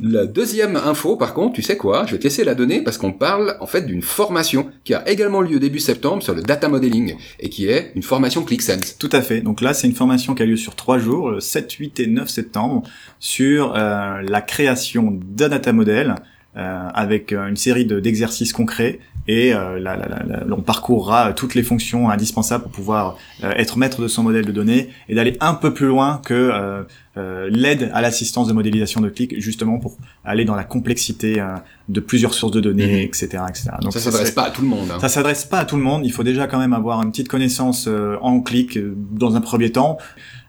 La 0.00 0.26
deuxième 0.26 0.74
info, 0.74 1.16
par 1.16 1.34
contre, 1.34 1.54
tu 1.54 1.62
sais 1.62 1.76
quoi? 1.76 2.04
Je 2.06 2.12
vais 2.12 2.18
te 2.18 2.24
laisser 2.24 2.42
la 2.42 2.56
donner 2.56 2.82
parce 2.82 2.98
qu'on 2.98 3.12
parle 3.12 3.56
en 3.60 3.66
fait 3.66 3.82
d'une 3.82 4.02
formation 4.02 4.66
qui 4.82 4.92
a 4.94 5.08
également 5.08 5.40
lieu 5.40 5.60
début 5.60 5.78
septembre 5.78 6.20
sur 6.22 6.34
le 6.34 6.42
data 6.42 6.68
modeling 6.68 7.14
et 7.38 7.48
qui 7.48 7.66
est 7.68 7.92
une 7.94 8.02
formation 8.02 8.42
ClickSense. 8.42 8.98
Tout 8.98 9.10
à 9.12 9.22
fait. 9.22 9.40
Donc 9.40 9.60
là, 9.60 9.72
c'est 9.72 9.86
une 9.86 9.94
formation 9.94 10.34
qui 10.34 10.42
a 10.42 10.46
lieu 10.46 10.56
sur 10.56 10.74
trois 10.74 10.98
jours, 10.98 11.30
le 11.30 11.38
7, 11.38 11.70
8 11.70 12.00
et 12.00 12.06
9 12.08 12.28
septembre, 12.28 12.82
sur 13.20 13.74
euh, 13.76 14.20
la 14.22 14.40
création 14.40 15.16
d'un 15.24 15.48
data 15.48 15.72
model 15.72 16.10
euh, 16.10 16.14
avec 16.54 17.32
euh, 17.32 17.48
une 17.48 17.56
série 17.56 17.84
de- 17.86 18.00
d'exercices 18.00 18.52
concrets 18.52 18.98
et 19.28 19.54
euh, 19.54 19.78
la- 19.78 19.96
la- 19.96 20.08
la- 20.26 20.44
on 20.56 20.62
parcourra 20.62 21.32
toutes 21.32 21.54
les 21.54 21.62
fonctions 21.62 22.10
indispensables 22.10 22.64
pour 22.64 22.72
pouvoir 22.72 23.16
euh, 23.44 23.52
être 23.56 23.78
maître 23.78 24.02
de 24.02 24.08
son 24.08 24.22
modèle 24.24 24.44
de 24.44 24.52
données 24.52 24.88
et 25.08 25.14
d'aller 25.14 25.36
un 25.40 25.54
peu 25.54 25.72
plus 25.72 25.86
loin 25.86 26.20
que 26.24 26.34
euh, 26.34 26.82
euh, 27.16 27.48
l'aide 27.50 27.90
à 27.94 28.00
l'assistance 28.00 28.48
de 28.48 28.52
modélisation 28.52 29.00
de 29.00 29.08
clics, 29.10 29.38
justement 29.40 29.78
pour 29.78 29.96
aller 30.24 30.44
dans 30.44 30.54
la 30.56 30.64
complexité 30.64 31.40
euh, 31.40 31.54
de 31.88 32.00
plusieurs 32.00 32.34
sources 32.34 32.52
de 32.52 32.60
données, 32.60 32.86
Mhm. 33.02 33.08
etc., 33.08 33.28
etc. 33.48 33.70
Donc 33.80 33.92
ça 33.92 34.00
s'adresse 34.00 34.22
serait- 34.22 34.34
pas 34.34 34.44
à 34.44 34.50
tout 34.50 34.62
le 34.62 34.68
monde. 34.68 34.90
hein. 34.92 34.98
ça 35.00 35.08
s'adresse 35.08 35.44
pas 35.44 35.58
à 35.60 35.64
tout 35.64 35.76
le 35.76 35.82
monde. 35.82 36.04
Il 36.04 36.12
faut 36.12 36.24
déjà 36.24 36.46
quand 36.48 36.58
même 36.58 36.72
avoir 36.72 37.00
une 37.02 37.10
petite 37.12 37.28
connaissance 37.28 37.86
euh, 37.88 38.16
en 38.22 38.40
clic 38.40 38.76
euh, 38.76 38.94
dans 39.12 39.36
un 39.36 39.40
premier 39.40 39.70
temps. 39.70 39.98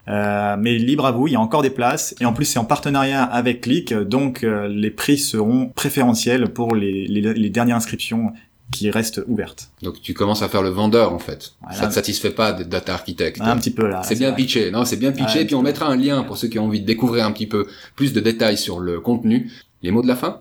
Euh, 0.08 0.56
mais 0.60 0.78
libre 0.78 1.06
à 1.06 1.12
vous, 1.12 1.28
il 1.28 1.34
y 1.34 1.36
a 1.36 1.40
encore 1.40 1.62
des 1.62 1.70
places. 1.70 2.14
Et 2.20 2.26
en 2.26 2.34
plus, 2.34 2.46
c'est 2.46 2.60
en 2.60 2.66
partenariat 2.66 3.24
avec 3.24 3.62
Click, 3.62 3.94
donc 3.94 4.44
euh, 4.44 4.68
les 4.68 4.92
prix 4.92 5.18
seront 5.18 5.70
préférentiels 5.76 6.50
pour 6.50 6.76
les, 6.76 7.08
les, 7.08 7.34
les 7.34 7.50
dernières 7.50 7.78
inscriptions 7.78 8.34
qui 8.72 8.90
restent 8.90 9.22
ouvertes. 9.28 9.70
Donc 9.84 10.02
tu 10.02 10.14
commences 10.14 10.42
à 10.42 10.50
faire 10.50 10.64
le 10.64 10.70
vendeur 10.70 11.14
en 11.14 11.20
fait. 11.20 11.54
Voilà. 11.62 11.78
Ça 11.78 11.88
te 11.88 11.94
satisfait 11.94 12.32
pas 12.32 12.54
d'être 12.54 12.70
data 12.70 12.94
architecte. 12.94 13.40
Un 13.42 13.56
petit 13.56 13.72
peu 13.72 13.88
là. 13.88 14.02
C'est 14.04 14.16
bien 14.16 14.30
vrai. 14.32 14.38
pitché, 14.38 14.72
non 14.72 14.84
C'est 14.84 14.98
bien 14.98 15.12
pitché. 15.12 15.40
Ouais, 15.40 15.46
puis 15.46 15.54
on 15.56 15.62
mettra 15.62 15.88
un 15.88 15.96
lien 15.96 16.24
pour 16.24 16.38
ceux 16.38 16.48
qui 16.48 16.58
ont 16.58 16.66
envie 16.66 16.82
de 16.82 16.86
découvrir 16.86 17.26
un 17.26 17.32
petit 17.32 17.46
peu 17.46 17.68
plus 17.96 18.14
de 18.14 18.20
détails 18.20 18.58
sur 18.58 18.80
le 18.80 19.00
contenu. 19.00 19.52
Les 19.84 19.92
mots 19.92 20.02
de 20.02 20.08
la 20.08 20.16
fin? 20.16 20.40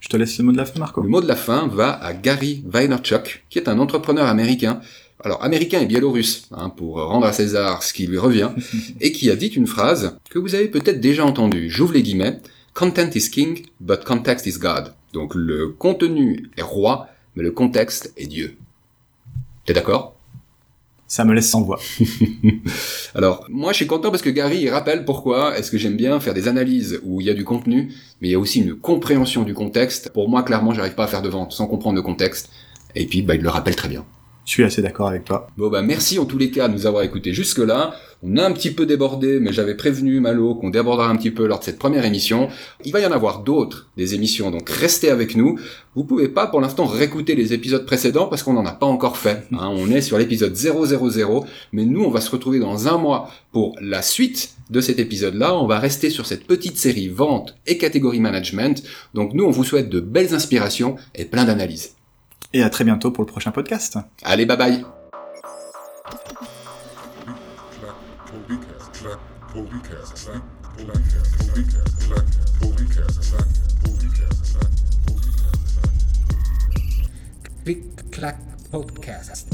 Je 0.00 0.08
te 0.10 0.16
laisse 0.18 0.36
le 0.36 0.44
mot 0.44 0.52
de 0.52 0.58
la 0.58 0.66
fin, 0.66 0.78
Marco. 0.78 1.00
Le 1.00 1.08
mot 1.08 1.22
de 1.22 1.26
la 1.26 1.36
fin 1.36 1.66
va 1.66 1.92
à 1.92 2.12
Gary 2.12 2.62
Vaynerchuk, 2.66 3.46
qui 3.48 3.58
est 3.58 3.68
un 3.68 3.78
entrepreneur 3.78 4.26
américain, 4.26 4.80
alors 5.22 5.42
américain 5.42 5.80
et 5.80 5.86
biélorusse, 5.86 6.48
hein, 6.52 6.70
pour 6.70 6.96
rendre 6.96 7.26
à 7.26 7.32
César 7.32 7.82
ce 7.82 7.92
qui 7.92 8.06
lui 8.06 8.18
revient, 8.18 8.50
et 9.00 9.12
qui 9.12 9.30
a 9.30 9.36
dit 9.36 9.46
une 9.48 9.66
phrase 9.66 10.18
que 10.30 10.38
vous 10.38 10.54
avez 10.54 10.68
peut-être 10.68 11.00
déjà 11.00 11.24
entendue. 11.24 11.70
J'ouvre 11.70 11.94
les 11.94 12.02
guillemets. 12.02 12.40
Content 12.74 13.10
is 13.14 13.30
king, 13.30 13.64
but 13.80 14.04
context 14.04 14.46
is 14.46 14.58
God. 14.58 14.94
Donc 15.12 15.34
le 15.34 15.68
contenu 15.68 16.50
est 16.56 16.62
roi, 16.62 17.08
mais 17.36 17.42
le 17.42 17.52
contexte 17.52 18.12
est 18.16 18.26
Dieu. 18.26 18.56
T'es 19.64 19.72
d'accord? 19.72 20.14
Ça 21.06 21.24
me 21.24 21.32
laisse 21.32 21.48
sans 21.48 21.62
voix. 21.62 21.78
Alors, 23.14 23.46
moi, 23.48 23.72
je 23.72 23.76
suis 23.76 23.86
content 23.86 24.10
parce 24.10 24.22
que 24.22 24.30
Gary, 24.30 24.62
il 24.62 24.70
rappelle 24.70 25.04
pourquoi 25.04 25.56
est-ce 25.56 25.70
que 25.70 25.78
j'aime 25.78 25.96
bien 25.96 26.18
faire 26.18 26.34
des 26.34 26.48
analyses 26.48 27.00
où 27.04 27.20
il 27.20 27.26
y 27.26 27.30
a 27.30 27.34
du 27.34 27.44
contenu, 27.44 27.92
mais 28.20 28.28
il 28.28 28.30
y 28.32 28.34
a 28.34 28.38
aussi 28.38 28.60
une 28.60 28.74
compréhension 28.74 29.42
du 29.42 29.54
contexte. 29.54 30.10
Pour 30.12 30.28
moi, 30.28 30.42
clairement, 30.42 30.72
j'arrive 30.72 30.94
pas 30.94 31.04
à 31.04 31.08
faire 31.08 31.22
de 31.22 31.28
vente 31.28 31.52
sans 31.52 31.66
comprendre 31.66 31.96
le 31.96 32.02
contexte. 32.02 32.50
Et 32.94 33.06
puis, 33.06 33.22
bah, 33.22 33.34
il 33.34 33.42
le 33.42 33.48
rappelle 33.48 33.76
très 33.76 33.88
bien. 33.88 34.04
Je 34.44 34.50
suis 34.50 34.64
assez 34.64 34.82
d'accord 34.82 35.08
avec 35.08 35.24
toi. 35.24 35.46
Bon, 35.56 35.68
bah, 35.70 35.82
merci 35.82 36.18
en 36.18 36.26
tous 36.26 36.36
les 36.36 36.50
cas 36.50 36.68
de 36.68 36.74
nous 36.74 36.86
avoir 36.86 37.02
écoutés 37.02 37.32
jusque-là. 37.32 37.94
On 38.22 38.36
a 38.36 38.44
un 38.44 38.52
petit 38.52 38.70
peu 38.70 38.86
débordé, 38.86 39.38
mais 39.40 39.52
j'avais 39.52 39.74
prévenu 39.74 40.20
Malo 40.20 40.54
qu'on 40.54 40.70
débordera 40.70 41.08
un 41.08 41.16
petit 41.16 41.30
peu 41.30 41.46
lors 41.46 41.58
de 41.58 41.64
cette 41.64 41.78
première 41.78 42.04
émission. 42.04 42.48
Il 42.84 42.92
va 42.92 43.00
y 43.00 43.06
en 43.06 43.12
avoir 43.12 43.42
d'autres, 43.42 43.88
des 43.96 44.14
émissions, 44.14 44.50
donc 44.50 44.68
restez 44.68 45.10
avec 45.10 45.36
nous. 45.36 45.58
Vous 45.94 46.04
pouvez 46.04 46.28
pas, 46.28 46.46
pour 46.46 46.60
l'instant, 46.60 46.86
réécouter 46.86 47.34
les 47.34 47.52
épisodes 47.52 47.86
précédents 47.86 48.26
parce 48.26 48.42
qu'on 48.42 48.54
n'en 48.54 48.66
a 48.66 48.72
pas 48.72 48.86
encore 48.86 49.16
fait. 49.16 49.44
hein. 49.52 49.70
on 49.70 49.90
est 49.90 50.02
sur 50.02 50.18
l'épisode 50.18 50.54
000, 50.54 51.46
mais 51.72 51.84
nous, 51.84 52.02
on 52.02 52.10
va 52.10 52.20
se 52.20 52.30
retrouver 52.30 52.58
dans 52.58 52.88
un 52.88 52.98
mois 52.98 53.30
pour 53.52 53.76
la 53.80 54.02
suite 54.02 54.54
de 54.70 54.80
cet 54.80 54.98
épisode-là. 54.98 55.54
On 55.56 55.66
va 55.66 55.78
rester 55.78 56.10
sur 56.10 56.26
cette 56.26 56.46
petite 56.46 56.76
série 56.76 57.08
vente 57.08 57.56
et 57.66 57.78
catégorie 57.78 58.20
management. 58.20 58.82
Donc 59.14 59.32
nous, 59.34 59.44
on 59.44 59.50
vous 59.50 59.64
souhaite 59.64 59.88
de 59.88 60.00
belles 60.00 60.34
inspirations 60.34 60.96
et 61.14 61.24
plein 61.24 61.44
d'analyses. 61.44 61.93
Et 62.54 62.62
à 62.62 62.70
très 62.70 62.84
bientôt 62.84 63.10
pour 63.10 63.24
le 63.24 63.26
prochain 63.26 63.50
podcast. 63.50 63.98
Allez, 64.22 64.46
bye 64.46 64.56
bye 64.56 64.84
Click 77.64 78.10
Clack 78.12 78.38
Podcast. 78.70 79.53